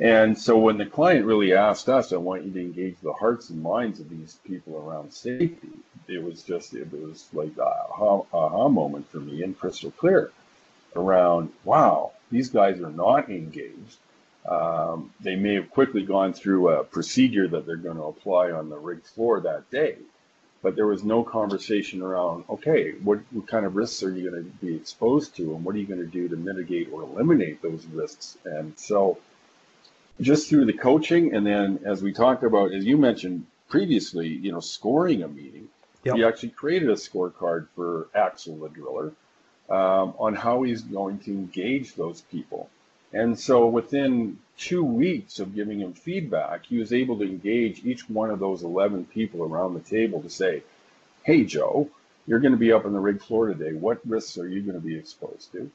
And 0.00 0.36
so 0.36 0.58
when 0.58 0.78
the 0.78 0.86
client 0.86 1.26
really 1.26 1.52
asked 1.52 1.88
us, 1.88 2.12
I 2.12 2.16
want 2.16 2.44
you 2.44 2.52
to 2.52 2.60
engage 2.60 2.96
the 3.02 3.12
hearts 3.12 3.50
and 3.50 3.62
minds 3.62 4.00
of 4.00 4.08
these 4.08 4.38
people 4.44 4.76
around 4.76 5.12
safety, 5.12 5.68
it 6.08 6.22
was 6.22 6.42
just, 6.42 6.74
it 6.74 6.90
was 6.90 7.28
like 7.32 7.56
a 7.58 7.62
aha, 7.62 8.24
aha 8.32 8.68
moment 8.68 9.08
for 9.10 9.18
me 9.18 9.42
and 9.42 9.58
crystal 9.58 9.90
clear 9.92 10.32
around, 10.96 11.52
wow, 11.64 12.12
these 12.30 12.50
guys 12.50 12.80
are 12.80 12.90
not 12.90 13.30
engaged. 13.30 13.98
Um, 14.48 15.12
they 15.20 15.36
may 15.36 15.54
have 15.54 15.70
quickly 15.70 16.02
gone 16.02 16.32
through 16.32 16.70
a 16.70 16.84
procedure 16.84 17.46
that 17.48 17.66
they're 17.66 17.76
going 17.76 17.96
to 17.96 18.04
apply 18.04 18.50
on 18.50 18.70
the 18.70 18.78
rig 18.78 19.04
floor 19.04 19.40
that 19.40 19.70
day, 19.70 19.96
but 20.62 20.76
there 20.76 20.86
was 20.86 21.02
no 21.02 21.22
conversation 21.24 22.02
around, 22.02 22.44
okay, 22.48 22.92
what, 23.02 23.20
what 23.30 23.46
kind 23.48 23.66
of 23.66 23.76
risks 23.76 24.02
are 24.02 24.14
you 24.14 24.30
going 24.30 24.44
to 24.44 24.50
be 24.64 24.76
exposed 24.76 25.36
to, 25.36 25.54
and 25.54 25.64
what 25.64 25.74
are 25.74 25.78
you 25.78 25.86
going 25.86 26.00
to 26.00 26.06
do 26.06 26.28
to 26.28 26.36
mitigate 26.36 26.90
or 26.92 27.02
eliminate 27.02 27.60
those 27.62 27.84
risks? 27.86 28.38
And 28.44 28.78
so 28.78 29.18
just 30.20 30.48
through 30.48 30.66
the 30.66 30.72
coaching, 30.72 31.34
and 31.34 31.44
then 31.44 31.80
as 31.84 32.02
we 32.02 32.12
talked 32.12 32.44
about, 32.44 32.72
as 32.72 32.84
you 32.84 32.96
mentioned 32.96 33.46
previously, 33.72 34.28
you 34.28 34.52
know, 34.52 34.60
scoring 34.60 35.22
a 35.22 35.28
meeting. 35.28 35.66
Yep. 36.04 36.16
He 36.16 36.24
actually 36.24 36.50
created 36.50 36.90
a 36.90 36.94
scorecard 36.94 37.68
for 37.74 38.08
Axel 38.14 38.58
the 38.58 38.68
driller 38.68 39.12
um, 39.70 40.14
on 40.18 40.34
how 40.34 40.62
he's 40.62 40.82
going 40.82 41.20
to 41.20 41.30
engage 41.30 41.94
those 41.94 42.20
people. 42.20 42.68
And 43.12 43.38
so 43.38 43.66
within 43.66 44.38
two 44.56 44.84
weeks 44.84 45.38
of 45.38 45.54
giving 45.54 45.80
him 45.80 45.92
feedback, 45.92 46.66
he 46.66 46.78
was 46.78 46.92
able 46.92 47.18
to 47.18 47.24
engage 47.24 47.84
each 47.84 48.08
one 48.08 48.30
of 48.30 48.38
those 48.38 48.62
11 48.62 49.06
people 49.06 49.42
around 49.42 49.74
the 49.74 49.80
table 49.80 50.22
to 50.22 50.30
say, 50.30 50.62
Hey, 51.24 51.44
Joe, 51.44 51.88
you're 52.26 52.40
going 52.40 52.52
to 52.52 52.58
be 52.58 52.72
up 52.72 52.84
on 52.84 52.92
the 52.92 53.00
rig 53.00 53.22
floor 53.22 53.48
today. 53.48 53.72
What 53.72 54.00
risks 54.06 54.38
are 54.38 54.48
you 54.48 54.62
going 54.62 54.80
to 54.80 54.86
be 54.86 54.96
exposed 54.96 55.52
to 55.52 55.70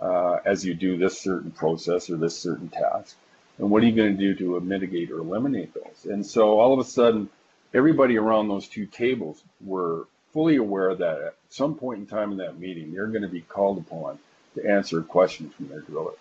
uh, 0.00 0.38
as 0.44 0.64
you 0.64 0.74
do 0.74 0.96
this 0.96 1.20
certain 1.20 1.50
process 1.50 2.10
or 2.10 2.16
this 2.16 2.38
certain 2.38 2.68
task? 2.68 3.16
And 3.58 3.70
what 3.70 3.82
are 3.82 3.86
you 3.86 3.96
going 3.96 4.16
to 4.16 4.34
do 4.34 4.34
to 4.34 4.60
mitigate 4.60 5.10
or 5.10 5.18
eliminate 5.18 5.74
those? 5.74 6.10
And 6.10 6.26
so 6.26 6.58
all 6.58 6.72
of 6.72 6.78
a 6.84 6.88
sudden, 6.88 7.28
everybody 7.72 8.18
around 8.18 8.48
those 8.48 8.66
two 8.68 8.86
tables 8.86 9.42
were 9.60 10.06
fully 10.32 10.56
aware 10.56 10.94
that 10.94 11.20
at 11.20 11.34
some 11.50 11.74
point 11.74 12.00
in 12.00 12.06
time 12.06 12.32
in 12.32 12.38
that 12.38 12.58
meeting, 12.58 12.92
they're 12.92 13.06
going 13.06 13.22
to 13.22 13.28
be 13.28 13.42
called 13.42 13.78
upon 13.78 14.18
to 14.54 14.68
answer 14.68 15.00
a 15.00 15.04
question 15.04 15.50
from 15.50 15.68
their 15.68 15.80
driller. 15.80 16.12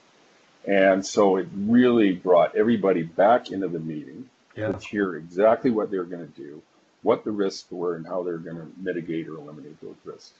And 0.65 1.06
so 1.06 1.38
it 1.38 1.47
really 1.56 2.12
brought 2.12 2.56
everybody 2.56 3.04
back 3.04 3.52
into 3.52 3.67
the 3.67 3.80
meeting 3.80 4.30
yeah. 4.56 4.71
to 4.71 4.86
hear 4.86 5.15
exactly 5.15 5.71
what 5.71 5.89
they're 5.89 6.04
going 6.04 6.28
to 6.28 6.41
do, 6.41 6.62
what 7.02 7.24
the 7.24 7.32
risks 7.32 7.71
were, 7.71 7.95
and 7.95 8.06
how 8.06 8.24
they're 8.24 8.38
going 8.38 8.58
to 8.58 8.67
mitigate 8.78 9.28
or 9.28 9.36
eliminate 9.36 9.80
those 9.82 9.95
risks. 10.06 10.34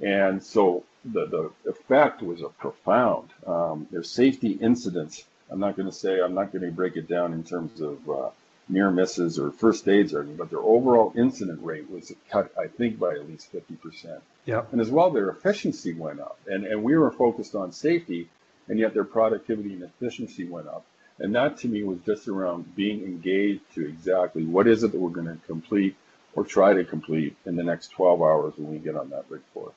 And 0.00 0.42
so 0.42 0.84
the, 1.04 1.26
the 1.26 1.70
effect 1.70 2.22
was 2.22 2.42
a 2.42 2.48
profound. 2.48 3.30
Um, 3.46 3.86
there's 3.90 4.10
safety 4.10 4.52
incidents. 4.52 5.24
I'm 5.50 5.60
not 5.60 5.76
going 5.76 5.88
to 5.88 5.94
say, 5.94 6.20
I'm 6.20 6.34
not 6.34 6.52
going 6.52 6.64
to 6.64 6.70
break 6.70 6.96
it 6.96 7.08
down 7.08 7.32
in 7.32 7.44
terms 7.44 7.80
of 7.80 8.08
uh, 8.10 8.30
near 8.68 8.90
misses 8.90 9.38
or 9.38 9.52
first 9.52 9.88
aids 9.88 10.12
or 10.12 10.20
anything, 10.20 10.36
but 10.36 10.50
their 10.50 10.60
overall 10.60 11.12
incident 11.16 11.60
rate 11.62 11.88
was 11.90 12.12
cut, 12.30 12.52
I 12.58 12.66
think, 12.66 12.98
by 12.98 13.14
at 13.14 13.28
least 13.28 13.52
50%. 13.52 14.20
Yeah. 14.44 14.62
And 14.72 14.80
as 14.80 14.90
well, 14.90 15.10
their 15.10 15.30
efficiency 15.30 15.92
went 15.92 16.20
up. 16.20 16.38
And, 16.46 16.66
and 16.66 16.82
we 16.82 16.96
were 16.96 17.10
focused 17.10 17.54
on 17.54 17.72
safety, 17.72 18.28
and 18.68 18.78
yet 18.78 18.94
their 18.94 19.04
productivity 19.04 19.74
and 19.74 19.82
efficiency 19.82 20.44
went 20.44 20.68
up. 20.68 20.84
And 21.18 21.34
that 21.34 21.56
to 21.58 21.68
me 21.68 21.82
was 21.82 21.98
just 22.04 22.28
around 22.28 22.76
being 22.76 23.02
engaged 23.02 23.62
to 23.74 23.86
exactly 23.86 24.44
what 24.44 24.66
is 24.66 24.82
it 24.82 24.92
that 24.92 25.00
we're 25.00 25.10
going 25.10 25.26
to 25.26 25.38
complete 25.46 25.96
or 26.34 26.44
try 26.44 26.74
to 26.74 26.84
complete 26.84 27.36
in 27.46 27.56
the 27.56 27.62
next 27.62 27.88
12 27.88 28.20
hours 28.20 28.54
when 28.56 28.70
we 28.70 28.78
get 28.78 28.96
on 28.96 29.10
that 29.10 29.24
rig 29.30 29.40
floor. 29.52 29.72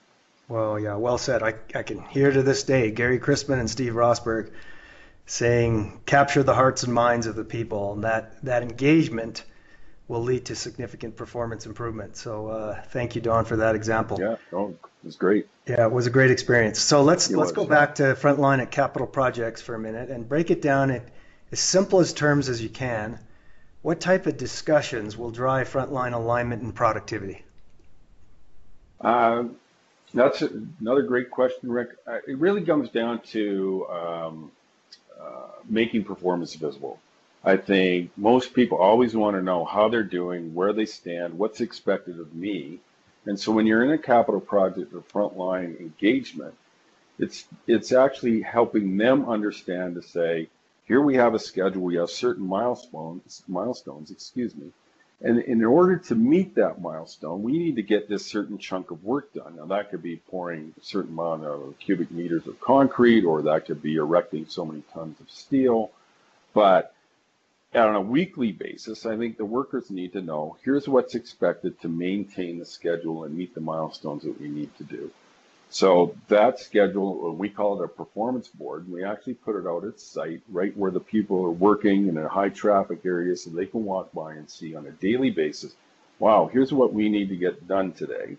Well, 0.50 0.80
yeah, 0.80 0.96
well 0.96 1.18
said. 1.18 1.44
I, 1.44 1.54
I 1.76 1.84
can 1.84 2.02
hear 2.06 2.32
to 2.32 2.44
this 2.44 2.64
day 2.64 2.92
Gary 2.92 3.20
Crispin 3.20 3.60
and 3.60 3.70
Steve 3.70 3.94
Rosberg 3.94 4.52
saying 5.26 6.02
capture 6.08 6.42
the 6.42 6.56
hearts 6.56 6.84
and 6.84 6.94
minds 6.94 7.28
of 7.28 7.36
the 7.36 7.44
people, 7.44 7.94
and 7.94 8.04
that 8.04 8.44
that 8.44 8.64
engagement 8.64 9.44
will 10.10 10.24
lead 10.24 10.44
to 10.44 10.56
significant 10.56 11.16
performance 11.16 11.66
improvement. 11.68 12.18
So 12.18 12.48
uh, 12.48 12.82
thank 12.90 13.16
you, 13.16 13.22
Don, 13.22 13.46
for 13.46 13.56
that 13.58 13.76
example. 13.76 14.20
Yeah, 14.20 14.36
oh, 14.52 14.70
it 14.70 15.06
was 15.06 15.16
great. 15.16 15.48
Yeah, 15.68 15.86
it 15.86 15.92
was 15.92 16.08
a 16.08 16.10
great 16.10 16.32
experience. 16.32 16.80
So 16.80 17.04
let's 17.04 17.30
it 17.30 17.38
let's 17.38 17.52
was, 17.52 17.56
go 17.56 17.64
yeah. 17.64 17.80
back 17.80 17.96
to 17.96 18.04
frontline 18.16 18.60
at 18.60 18.72
Capital 18.72 19.08
Projects 19.08 19.62
for 19.62 19.76
a 19.76 19.80
minute 19.80 20.10
and 20.10 20.28
break 20.28 20.50
it 20.50 20.62
down 20.62 20.90
in 20.90 21.04
as 21.52 21.60
simple 21.60 22.00
as 22.00 22.12
terms 22.12 22.50
as 22.50 22.62
you 22.62 22.70
can. 22.70 23.20
What 23.84 24.02
type 24.02 24.26
of 24.26 24.36
discussions 24.36 25.16
will 25.16 25.32
drive 25.32 25.70
frontline 25.70 26.14
alignment 26.14 26.64
and 26.64 26.76
productivity? 26.76 27.46
Uh, 29.00 29.44
that's 30.14 30.42
another 30.82 31.04
great 31.04 31.30
question, 31.30 31.72
Rick. 31.72 31.90
Uh, 32.06 32.18
it 32.28 32.38
really 32.40 32.66
comes 32.66 32.90
down 32.90 33.22
to 33.28 33.88
um, 33.90 34.52
uh, 35.22 35.50
making 35.70 36.04
performance 36.04 36.56
visible. 36.56 37.00
I 37.44 37.58
think 37.58 38.12
most 38.18 38.54
people 38.54 38.78
always 38.78 39.16
want 39.16 39.36
to 39.36 39.42
know 39.42 39.64
how 39.64 39.88
they're 39.90 40.04
doing, 40.04 40.54
where 40.54 40.74
they 40.74 40.86
stand, 40.86 41.38
what's 41.38 41.62
expected 41.62 42.20
of 42.20 42.36
me. 42.36 42.80
And 43.26 43.40
so 43.40 43.52
when 43.52 43.66
you're 43.66 43.84
in 43.84 43.92
a 43.92 43.98
capital 43.98 44.42
project 44.42 44.94
or 44.94 45.02
frontline 45.02 45.80
engagement, 45.80 46.56
it's 47.18 47.46
it's 47.68 47.92
actually 47.92 48.42
helping 48.42 48.98
them 48.98 49.30
understand 49.30 49.96
to 49.96 50.02
say, 50.02 50.50
here 50.86 51.02
we 51.02 51.16
have 51.16 51.34
a 51.34 51.40
schedule, 51.40 51.84
we 51.84 51.96
have 51.96 52.10
certain 52.10 52.46
milestones, 52.46 53.44
milestones, 53.48 54.10
excuse 54.10 54.56
me, 54.56 54.72
and 55.22 55.40
in 55.40 55.64
order 55.66 55.98
to 55.98 56.16
meet 56.16 56.56
that 56.56 56.82
milestone, 56.82 57.44
we 57.44 57.58
need 57.58 57.76
to 57.76 57.82
get 57.82 58.08
this 58.08 58.26
certain 58.26 58.58
chunk 58.58 58.90
of 58.92 59.04
work 59.04 59.34
done. 59.34 59.58
Now, 59.58 59.66
that 59.66 59.90
could 59.90 60.02
be 60.02 60.16
pouring 60.16 60.74
a 60.80 60.84
certain 60.84 61.12
amount 61.12 61.44
of 61.44 61.76
cubic 61.78 62.10
meters 62.10 62.48
of 62.48 62.60
concrete, 62.62 63.26
or 63.26 63.42
that 63.42 63.66
could 63.66 63.82
be 63.82 63.96
erecting 63.96 64.46
so 64.48 64.66
many 64.66 64.82
tons 64.94 65.20
of 65.20 65.30
steel. 65.30 65.92
But 66.54 66.94
on 67.76 67.96
a 67.96 68.02
weekly 68.02 68.52
basis, 68.52 69.06
I 69.06 69.16
think 69.18 69.38
the 69.38 69.46
workers 69.46 69.92
need 69.92 70.14
to 70.14 70.22
know 70.22 70.58
here's 70.64 70.88
what's 70.88 71.16
expected 71.16 71.80
to 71.82 71.88
maintain 71.88 72.58
the 72.58 72.66
schedule 72.66 73.24
and 73.24 73.36
meet 73.36 73.54
the 73.54 73.62
milestones 73.62 74.24
that 74.24 74.40
we 74.42 74.50
need 74.50 74.76
to 74.78 74.84
do. 74.84 75.12
So 75.70 76.16
that 76.30 76.60
schedule, 76.60 77.36
we 77.36 77.48
call 77.50 77.80
it 77.80 77.86
a 77.86 77.88
performance 77.88 78.48
board. 78.48 78.86
And 78.86 78.94
We 78.94 79.04
actually 79.04 79.36
put 79.36 79.56
it 79.56 79.68
out 79.68 79.86
at 79.86 80.00
site, 80.00 80.42
right 80.50 80.76
where 80.76 80.90
the 80.90 81.00
people 81.00 81.46
are 81.46 81.52
working 81.52 82.08
in 82.08 82.18
a 82.18 82.28
high 82.28 82.50
traffic 82.50 83.02
area, 83.06 83.36
so 83.36 83.52
they 83.52 83.68
can 83.68 83.86
walk 83.86 84.12
by 84.14 84.34
and 84.34 84.50
see 84.50 84.76
on 84.76 84.88
a 84.88 84.92
daily 84.92 85.30
basis. 85.30 85.76
Wow, 86.18 86.50
here's 86.52 86.74
what 86.74 86.92
we 86.92 87.08
need 87.08 87.30
to 87.30 87.38
get 87.38 87.68
done 87.68 87.92
today, 87.92 88.38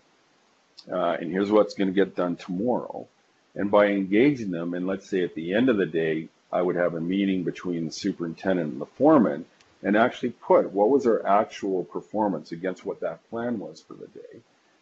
uh, 0.90 1.16
and 1.20 1.30
here's 1.30 1.52
what's 1.52 1.74
going 1.74 1.88
to 1.88 1.94
get 1.94 2.16
done 2.16 2.34
tomorrow. 2.34 3.06
And 3.54 3.70
by 3.70 3.86
engaging 3.86 4.50
them, 4.50 4.74
and 4.74 4.88
let's 4.88 5.08
say 5.08 5.22
at 5.22 5.36
the 5.36 5.54
end 5.54 5.68
of 5.68 5.76
the 5.76 5.86
day, 5.86 6.28
I 6.52 6.62
would 6.62 6.76
have 6.76 6.94
a 6.94 7.00
meeting 7.00 7.44
between 7.44 7.86
the 7.86 7.92
superintendent 7.92 8.72
and 8.72 8.80
the 8.80 8.86
foreman, 8.86 9.44
and 9.82 9.96
actually 9.96 10.30
put 10.30 10.72
what 10.72 10.90
was 10.90 11.06
our 11.06 11.26
actual 11.26 11.84
performance 11.84 12.52
against 12.52 12.84
what 12.84 13.00
that 13.00 13.28
plan 13.30 13.58
was 13.58 13.80
for 13.80 13.94
the 13.94 14.08
day 14.08 14.40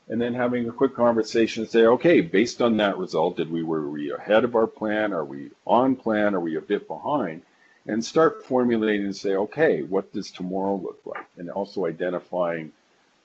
and 0.08 0.20
then 0.20 0.34
having 0.34 0.68
a 0.68 0.72
quick 0.72 0.94
conversation 0.94 1.62
and 1.62 1.70
say, 1.70 1.84
okay, 1.84 2.20
based 2.20 2.62
on 2.62 2.78
that 2.78 2.96
result, 2.96 3.36
did 3.36 3.50
we 3.50 3.62
were 3.62 3.88
we 3.88 4.10
ahead 4.12 4.44
of 4.44 4.56
our 4.56 4.66
plan? 4.66 5.12
Are 5.12 5.24
we 5.24 5.50
on 5.66 5.96
plan? 5.96 6.34
Are 6.34 6.40
we 6.40 6.56
a 6.56 6.62
bit 6.62 6.88
behind? 6.88 7.42
And 7.86 8.04
start 8.04 8.44
formulating 8.46 9.06
and 9.06 9.16
say, 9.16 9.34
okay, 9.34 9.82
what 9.82 10.12
does 10.12 10.30
tomorrow 10.30 10.76
look 10.76 11.00
like? 11.04 11.26
And 11.36 11.50
also 11.50 11.86
identifying 11.86 12.72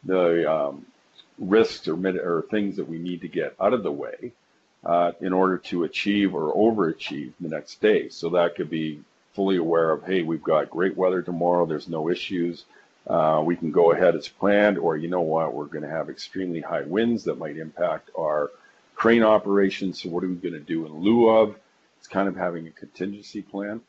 the 0.03 0.51
um, 0.51 0.85
risks 1.37 1.87
or, 1.87 1.95
or, 1.95 2.45
things 2.49 2.75
that 2.75 2.87
we 2.87 2.99
need 2.99 3.21
to 3.21 3.27
get 3.29 3.55
out 3.59 3.73
of 3.73 3.83
the 3.83 3.91
way 3.91 4.33
uh, 4.85 5.11
in 5.21 5.33
order 5.33 5.57
to 5.57 5.83
achieve 5.83 6.35
or 6.35 6.53
overachieve 6.53 7.31
the 7.39 7.49
next 7.49 7.81
day. 7.81 8.09
So 8.09 8.29
that 8.29 8.55
could 8.55 8.69
be 8.69 9.01
fully 9.33 9.57
aware 9.57 9.91
of, 9.91 10.03
hey, 10.03 10.21
we've 10.21 10.43
got 10.43 10.69
great 10.69 10.95
weather 10.95 11.21
tomorrow. 11.21 11.65
There's 11.65 11.87
no 11.87 12.09
issues 12.09 12.65
uh, 13.07 13.43
we 13.45 13.55
can 13.55 13.71
go 13.71 13.91
ahead 13.91 14.15
as 14.15 14.27
planned, 14.27 14.77
or 14.77 14.95
you 14.95 15.09
know 15.09 15.21
what, 15.21 15.53
we're 15.53 15.65
going 15.65 15.83
to 15.83 15.89
have 15.89 16.09
extremely 16.09 16.61
high 16.61 16.83
winds 16.83 17.25
that 17.25 17.37
might 17.37 17.57
impact 17.57 18.09
our 18.17 18.49
crane 18.95 19.23
operations. 19.23 20.01
So 20.01 20.09
what 20.09 20.23
are 20.23 20.27
we 20.27 20.35
going 20.35 20.53
to 20.53 20.59
do 20.59 20.85
in 20.85 20.93
lieu 20.99 21.29
of? 21.29 21.57
It's 21.99 22.07
kind 22.07 22.29
of 22.29 22.35
having 22.35 22.67
a 22.67 22.71
contingency 22.71 23.41
plan. 23.41 23.81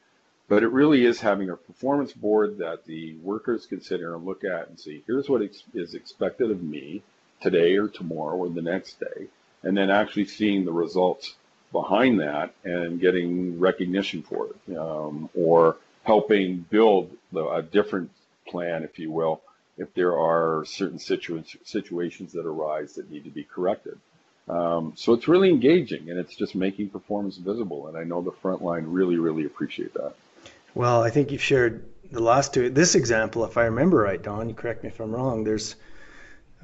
But 0.49 0.63
it 0.63 0.69
really 0.69 1.05
is 1.05 1.21
having 1.21 1.49
a 1.49 1.57
performance 1.57 2.13
board 2.13 2.59
that 2.59 2.85
the 2.85 3.15
workers 3.23 3.67
can 3.67 3.81
sit 3.81 4.01
here 4.01 4.15
and 4.15 4.27
look 4.27 4.45
at 4.45 4.69
and 4.69 4.79
see, 4.79 5.03
here's 5.07 5.29
what 5.29 5.43
is 5.75 5.95
expected 5.95 6.51
of 6.51 6.63
me 6.63 7.03
today 7.41 7.77
or 7.77 7.89
tomorrow 7.89 8.37
or 8.37 8.49
the 8.51 8.63
next 8.63 9.01
day. 9.01 9.29
And 9.64 9.77
then 9.77 9.90
actually 9.90 10.27
seeing 10.27 10.64
the 10.64 10.72
results 10.72 11.35
behind 11.72 12.20
that 12.20 12.55
and 12.64 13.00
getting 13.00 13.59
recognition 13.59 14.22
for 14.22 14.48
it 14.48 14.77
um, 14.77 15.29
or 15.35 15.77
helping 16.05 16.59
build 16.70 17.11
the, 17.33 17.46
a 17.48 17.62
different 17.62 18.11
plan, 18.46 18.85
if 18.85 18.98
you 18.98 19.11
will, 19.11 19.40
if 19.77 19.92
there 19.94 20.16
are 20.18 20.64
certain 20.64 20.98
situ- 20.98 21.42
situations 21.64 22.33
that 22.33 22.46
arise 22.46 22.94
that 22.94 23.11
need 23.11 23.24
to 23.24 23.31
be 23.31 23.42
corrected. 23.44 23.98
Um, 24.48 24.92
so 24.94 25.14
it's 25.14 25.27
really 25.27 25.48
engaging 25.48 26.11
and 26.11 26.18
it's 26.18 26.37
just 26.37 26.55
making 26.55 26.90
performance 26.90 27.37
visible. 27.38 27.88
And 27.88 27.96
I 27.96 28.05
know 28.05 28.20
the 28.20 28.31
front 28.31 28.62
line 28.62 28.85
really, 28.87 29.16
really 29.16 29.46
appreciate 29.46 29.94
that. 29.94 30.14
Well, 30.74 31.03
I 31.03 31.11
think 31.11 31.33
you've 31.33 31.42
shared 31.42 31.85
the 32.12 32.20
last 32.20 32.53
two. 32.53 32.68
This 32.68 32.94
example, 32.94 33.44
if 33.44 33.57
I 33.57 33.64
remember 33.64 33.98
right, 33.98 34.22
Don, 34.22 34.48
you 34.48 34.55
correct 34.55 34.83
me 34.83 34.90
if 34.90 35.00
I'm 35.00 35.12
wrong. 35.12 35.44
There's, 35.44 35.77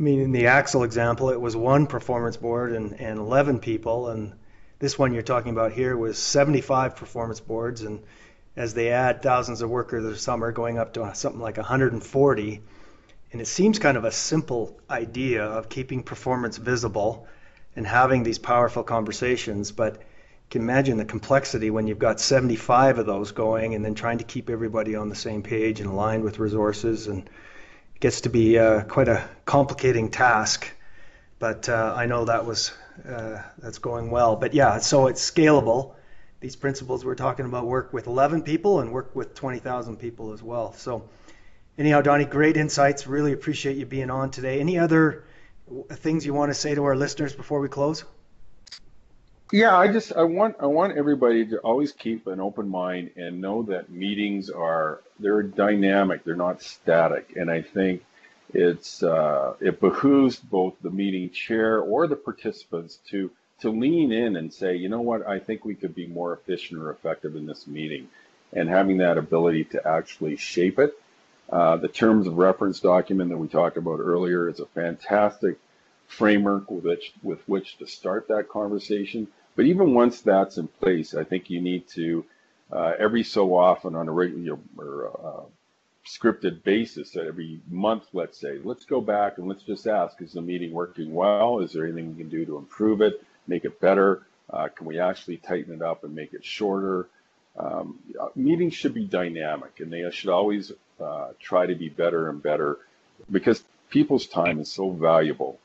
I 0.01 0.03
mean, 0.03 0.21
in 0.21 0.33
the 0.33 0.47
Axel 0.47 0.83
example, 0.83 1.29
it 1.29 1.39
was 1.39 1.55
one 1.55 1.87
performance 1.87 2.39
board 2.39 2.73
and, 2.73 2.99
and 2.99 3.19
11 3.19 3.59
people. 3.59 4.09
And 4.09 4.33
this 4.79 4.99
one 4.99 5.13
you're 5.13 5.23
talking 5.23 5.53
about 5.53 5.73
here 5.73 5.95
was 5.95 6.17
75 6.17 6.97
performance 6.97 7.39
boards 7.39 7.83
and 7.83 8.03
as 8.57 8.73
they 8.73 8.93
add 8.93 9.23
thousands 9.23 9.61
of 9.61 9.69
workers 9.69 10.03
this 10.03 10.23
summer, 10.23 10.53
going 10.53 10.79
up 10.79 10.95
to 10.95 11.15
something 11.15 11.43
like 11.43 11.59
140. 11.59 12.63
And 13.33 13.41
it 13.43 13.47
seems 13.47 13.79
kind 13.79 13.99
of 13.99 14.07
a 14.07 14.11
simple 14.11 14.81
idea 14.89 15.45
of 15.45 15.69
keeping 15.69 16.03
performance 16.03 16.57
visible 16.57 17.27
and 17.77 17.87
having 17.87 18.23
these 18.23 18.39
powerful 18.39 18.83
conversations, 18.83 19.71
but 19.71 19.97
you 19.97 20.01
can 20.49 20.63
imagine 20.63 20.97
the 20.97 21.05
complexity 21.05 21.69
when 21.69 21.87
you've 21.87 21.99
got 21.99 22.21
75 22.21 22.99
of 23.01 23.05
those 23.05 23.33
going 23.33 23.75
and 23.75 23.85
then 23.85 23.95
trying 23.95 24.19
to 24.19 24.25
keep 24.25 24.49
everybody 24.49 24.97
on 24.97 25.11
the 25.11 25.15
same 25.15 25.43
page 25.43 25.79
and 25.79 25.91
aligned 25.91 26.25
with 26.25 26.39
resources. 26.39 27.07
And 27.07 27.29
gets 28.01 28.23
to 28.23 28.31
be 28.31 28.59
uh, 28.59 28.83
quite 28.83 29.09
a 29.09 29.29
complicating 29.45 30.11
task. 30.11 30.71
But 31.39 31.69
uh, 31.69 31.95
I 31.97 32.07
know 32.07 32.25
that 32.25 32.45
was 32.45 32.73
uh, 33.09 33.43
that's 33.59 33.79
going 33.79 34.11
well. 34.11 34.37
But 34.37 34.53
yeah, 34.55 34.79
so 34.79 35.07
it's 35.07 35.31
scalable 35.31 35.95
these 36.41 36.57
principles 36.57 37.05
we're 37.05 37.15
talking 37.15 37.45
about 37.45 37.67
work 37.67 37.93
with 37.93 38.07
11 38.07 38.43
people 38.43 38.81
and 38.81 38.93
work 38.93 39.15
with 39.15 39.35
20,000 39.35 39.97
people 39.97 40.33
as 40.33 40.43
well. 40.43 40.73
So, 40.73 41.09
anyhow, 41.79 42.01
Donnie, 42.01 42.25
great 42.25 42.57
insights. 42.57 43.07
Really 43.07 43.33
appreciate 43.33 43.77
you 43.77 43.87
being 43.87 44.11
on 44.11 44.31
today. 44.31 44.59
Any 44.59 44.79
other 44.79 45.25
things 45.93 46.25
you 46.25 46.33
want 46.35 46.51
to 46.51 46.55
say 46.55 46.75
to 46.75 46.85
our 46.85 46.97
listeners 46.97 47.35
before 47.35 47.61
we 47.61 47.69
close? 47.69 48.05
Yeah, 49.53 49.77
I 49.77 49.89
just 49.89 50.13
I 50.13 50.25
want 50.25 50.57
I 50.61 50.67
want 50.67 50.97
everybody 50.97 51.47
to 51.47 51.59
always 51.59 51.91
keep 51.93 52.27
an 52.29 52.39
open 52.39 52.69
mind 52.69 53.13
and 53.17 53.41
know 53.41 53.63
that 53.65 53.91
meetings 53.91 54.51
are 54.51 55.01
they're 55.19 55.43
dynamic, 55.43 56.23
they're 56.23 56.37
not 56.37 56.63
static, 56.63 57.33
and 57.35 57.51
I 57.51 57.63
think 57.63 58.05
it's 58.55 59.03
uh, 59.03 59.55
it 59.61 59.81
behooves 59.81 60.37
both 60.37 60.75
the 60.83 60.91
meeting 60.91 61.31
chair 61.31 61.81
or 61.81 62.07
the 62.07 62.17
participants 62.17 62.99
to 63.11 63.31
to 63.63 63.71
lean 63.71 64.13
in 64.13 64.37
and 64.37 64.53
say, 64.55 64.77
you 64.77 64.89
know 64.89 65.01
what, 65.01 65.27
I 65.27 65.41
think 65.41 65.65
we 65.65 65.75
could 65.75 65.95
be 65.97 66.07
more 66.07 66.33
efficient 66.33 66.81
or 66.81 66.91
effective 66.91 67.35
in 67.35 67.47
this 67.47 67.67
meeting, 67.67 68.09
and 68.53 68.69
having 68.69 68.99
that 68.99 69.19
ability 69.19 69.65
to 69.65 69.87
actually 69.87 70.37
shape 70.37 70.79
it. 70.79 70.95
Uh, 71.51 71.77
the 71.77 71.89
terms 71.89 72.29
of 72.29 72.39
reference 72.39 72.79
document 72.79 73.31
that 73.31 73.39
we 73.39 73.49
talked 73.49 73.77
about 73.77 73.99
earlier 73.99 74.49
is 74.49 74.61
a 74.61 74.67
fantastic 74.67 75.57
framework 76.07 76.71
with 76.71 76.85
which 76.85 77.13
with 77.25 77.41
which 77.49 77.79
to 77.79 77.87
start 77.87 78.29
that 78.29 78.49
conversation 78.49 79.27
but 79.61 79.67
even 79.67 79.93
once 79.93 80.23
that's 80.23 80.57
in 80.57 80.69
place, 80.69 81.15
I 81.15 81.23
think 81.23 81.51
you 81.51 81.61
need 81.61 81.87
to 81.89 82.25
uh, 82.73 82.95
every 82.99 83.23
so 83.23 83.55
often 83.55 83.95
on 83.95 84.09
a 84.09 84.11
regular 84.11 84.59
or 84.79 85.11
uh, 85.23 85.43
scripted 86.09 86.63
basis, 86.63 87.15
every 87.15 87.61
month, 87.69 88.05
let's 88.15 88.41
say, 88.41 88.59
let's 88.65 88.87
go 88.87 89.03
back 89.03 89.37
and 89.37 89.47
let's 89.47 89.63
just 89.63 89.87
ask: 89.87 90.23
Is 90.23 90.33
the 90.33 90.41
meeting 90.41 90.73
working 90.73 91.13
well? 91.13 91.59
Is 91.59 91.75
there 91.75 91.85
anything 91.85 92.09
we 92.09 92.23
can 92.23 92.31
do 92.31 92.47
to 92.47 92.57
improve 92.57 93.03
it, 93.03 93.23
make 93.47 93.67
it 93.67 93.79
better? 93.83 94.23
Uh, 94.49 94.69
can 94.69 94.87
we 94.87 94.99
actually 94.99 95.37
tighten 95.37 95.75
it 95.75 95.83
up 95.83 96.05
and 96.05 96.15
make 96.15 96.33
it 96.33 96.43
shorter? 96.43 97.07
Um, 97.59 97.99
meetings 98.35 98.73
should 98.73 98.95
be 98.95 99.05
dynamic, 99.05 99.79
and 99.81 99.93
they 99.93 100.11
should 100.11 100.31
always 100.31 100.73
uh, 100.99 101.33
try 101.39 101.67
to 101.67 101.75
be 101.75 101.91
better 101.91 102.31
and 102.31 102.43
better 102.43 102.79
because 103.31 103.63
people's 103.91 104.27
time 104.27 104.59
is 104.59 104.73
so 104.73 104.89
valuable, 104.89 105.61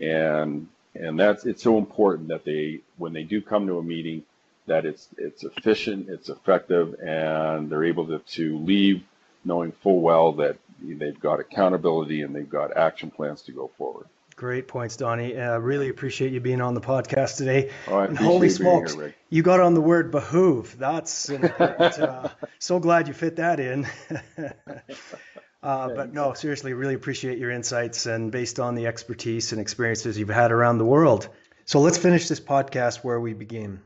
and 0.00 0.68
and 0.94 1.18
that's 1.18 1.44
it's 1.46 1.62
so 1.62 1.78
important 1.78 2.28
that 2.28 2.44
they 2.44 2.80
when 2.96 3.12
they 3.12 3.22
do 3.22 3.40
come 3.40 3.66
to 3.66 3.78
a 3.78 3.82
meeting 3.82 4.24
that 4.66 4.84
it's 4.84 5.08
it's 5.18 5.44
efficient 5.44 6.08
it's 6.08 6.28
effective 6.28 6.94
and 7.00 7.70
they're 7.70 7.84
able 7.84 8.06
to, 8.06 8.18
to 8.20 8.58
leave 8.58 9.02
knowing 9.44 9.72
full 9.72 10.00
well 10.00 10.32
that 10.32 10.56
they've 10.82 11.20
got 11.20 11.40
accountability 11.40 12.22
and 12.22 12.34
they've 12.34 12.50
got 12.50 12.76
action 12.76 13.10
plans 13.10 13.42
to 13.42 13.52
go 13.52 13.70
forward 13.78 14.06
Great 14.36 14.68
points, 14.68 14.96
Donnie. 14.96 15.36
Uh, 15.36 15.58
really 15.58 15.90
appreciate 15.90 16.32
you 16.32 16.40
being 16.40 16.62
on 16.62 16.72
the 16.72 16.80
podcast 16.80 17.36
today. 17.36 17.70
Oh, 17.86 17.98
I 17.98 18.06
and 18.06 18.16
holy 18.16 18.48
smokes, 18.48 18.94
here, 18.94 19.14
you 19.28 19.42
got 19.42 19.60
on 19.60 19.74
the 19.74 19.82
word 19.82 20.10
behoove. 20.10 20.78
That's 20.78 21.28
uh, 21.28 22.30
so 22.58 22.78
glad 22.78 23.06
you 23.06 23.12
fit 23.12 23.36
that 23.36 23.60
in. 23.60 23.86
Uh, 25.62 25.88
but 25.88 26.14
no, 26.14 26.32
seriously, 26.32 26.72
really 26.72 26.94
appreciate 26.94 27.38
your 27.38 27.50
insights 27.50 28.06
and 28.06 28.32
based 28.32 28.58
on 28.58 28.74
the 28.74 28.86
expertise 28.86 29.52
and 29.52 29.60
experiences 29.60 30.18
you've 30.18 30.30
had 30.30 30.52
around 30.52 30.78
the 30.78 30.84
world. 30.86 31.28
So 31.66 31.80
let's 31.80 31.98
finish 31.98 32.28
this 32.28 32.40
podcast 32.40 33.04
where 33.04 33.20
we 33.20 33.34
begin. 33.34 33.82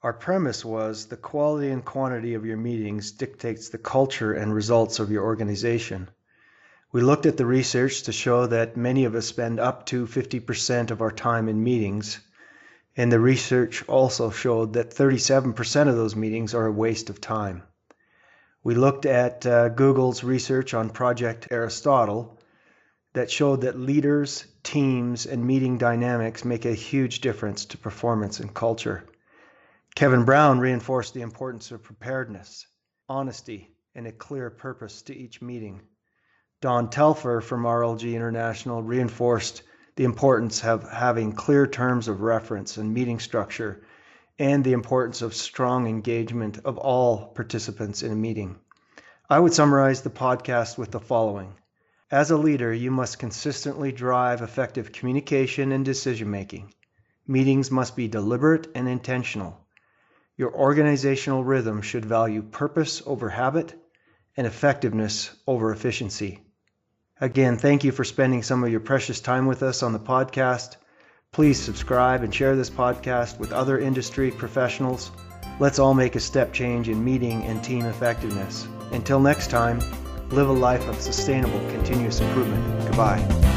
Our 0.00 0.12
premise 0.12 0.64
was 0.64 1.06
the 1.06 1.16
quality 1.16 1.70
and 1.70 1.84
quantity 1.84 2.34
of 2.34 2.46
your 2.46 2.56
meetings 2.56 3.10
dictates 3.10 3.68
the 3.68 3.78
culture 3.78 4.32
and 4.32 4.54
results 4.54 5.00
of 5.00 5.10
your 5.10 5.24
organization. 5.24 6.08
We 6.92 7.00
looked 7.00 7.26
at 7.26 7.36
the 7.36 7.44
research 7.44 8.04
to 8.04 8.12
show 8.12 8.46
that 8.46 8.76
many 8.76 9.04
of 9.04 9.16
us 9.16 9.26
spend 9.26 9.58
up 9.58 9.86
to 9.86 10.06
50% 10.06 10.92
of 10.92 11.02
our 11.02 11.10
time 11.10 11.48
in 11.48 11.64
meetings, 11.64 12.20
and 12.96 13.10
the 13.10 13.18
research 13.18 13.86
also 13.88 14.30
showed 14.30 14.74
that 14.74 14.94
37% 14.94 15.88
of 15.88 15.96
those 15.96 16.14
meetings 16.14 16.54
are 16.54 16.66
a 16.66 16.72
waste 16.72 17.10
of 17.10 17.20
time. 17.20 17.64
We 18.64 18.74
looked 18.74 19.06
at 19.06 19.46
uh, 19.46 19.68
Google's 19.68 20.24
research 20.24 20.74
on 20.74 20.90
Project 20.90 21.48
Aristotle 21.50 22.38
that 23.12 23.30
showed 23.30 23.60
that 23.60 23.78
leaders, 23.78 24.46
teams, 24.62 25.26
and 25.26 25.46
meeting 25.46 25.78
dynamics 25.78 26.44
make 26.44 26.64
a 26.64 26.74
huge 26.74 27.20
difference 27.20 27.66
to 27.66 27.78
performance 27.78 28.40
and 28.40 28.52
culture. 28.52 29.04
Kevin 29.94 30.24
Brown 30.24 30.58
reinforced 30.58 31.14
the 31.14 31.22
importance 31.22 31.70
of 31.70 31.82
preparedness, 31.82 32.66
honesty, 33.08 33.74
and 33.94 34.06
a 34.06 34.12
clear 34.12 34.50
purpose 34.50 35.02
to 35.02 35.16
each 35.16 35.40
meeting. 35.40 35.80
Don 36.60 36.90
Telfer 36.90 37.40
from 37.40 37.62
RLG 37.62 38.14
International 38.14 38.82
reinforced 38.82 39.62
the 39.96 40.04
importance 40.04 40.64
of 40.64 40.88
having 40.88 41.32
clear 41.32 41.66
terms 41.66 42.08
of 42.08 42.20
reference 42.20 42.76
and 42.76 42.92
meeting 42.92 43.20
structure 43.20 43.82
and 44.38 44.62
the 44.62 44.72
importance 44.72 45.20
of 45.22 45.34
strong 45.34 45.86
engagement 45.86 46.58
of 46.64 46.78
all 46.78 47.26
participants 47.26 48.02
in 48.02 48.12
a 48.12 48.16
meeting. 48.16 48.56
I 49.28 49.40
would 49.40 49.52
summarize 49.52 50.02
the 50.02 50.10
podcast 50.10 50.78
with 50.78 50.92
the 50.92 51.00
following. 51.00 51.54
As 52.10 52.30
a 52.30 52.38
leader, 52.38 52.72
you 52.72 52.90
must 52.90 53.18
consistently 53.18 53.92
drive 53.92 54.40
effective 54.40 54.92
communication 54.92 55.72
and 55.72 55.84
decision 55.84 56.30
making. 56.30 56.72
Meetings 57.26 57.70
must 57.70 57.96
be 57.96 58.08
deliberate 58.08 58.68
and 58.74 58.88
intentional. 58.88 59.58
Your 60.36 60.54
organizational 60.54 61.44
rhythm 61.44 61.82
should 61.82 62.06
value 62.06 62.42
purpose 62.42 63.02
over 63.04 63.28
habit 63.28 63.74
and 64.36 64.46
effectiveness 64.46 65.30
over 65.46 65.72
efficiency. 65.72 66.40
Again, 67.20 67.58
thank 67.58 67.82
you 67.82 67.90
for 67.90 68.04
spending 68.04 68.44
some 68.44 68.62
of 68.62 68.70
your 68.70 68.80
precious 68.80 69.20
time 69.20 69.46
with 69.46 69.64
us 69.64 69.82
on 69.82 69.92
the 69.92 69.98
podcast. 69.98 70.76
Please 71.32 71.60
subscribe 71.60 72.22
and 72.22 72.34
share 72.34 72.56
this 72.56 72.70
podcast 72.70 73.38
with 73.38 73.52
other 73.52 73.78
industry 73.78 74.30
professionals. 74.30 75.10
Let's 75.60 75.78
all 75.78 75.94
make 75.94 76.16
a 76.16 76.20
step 76.20 76.52
change 76.52 76.88
in 76.88 77.04
meeting 77.04 77.42
and 77.44 77.62
team 77.62 77.84
effectiveness. 77.84 78.66
Until 78.92 79.20
next 79.20 79.50
time, 79.50 79.80
live 80.30 80.48
a 80.48 80.52
life 80.52 80.86
of 80.88 81.00
sustainable 81.00 81.60
continuous 81.70 82.20
improvement. 82.20 82.86
Goodbye. 82.88 83.47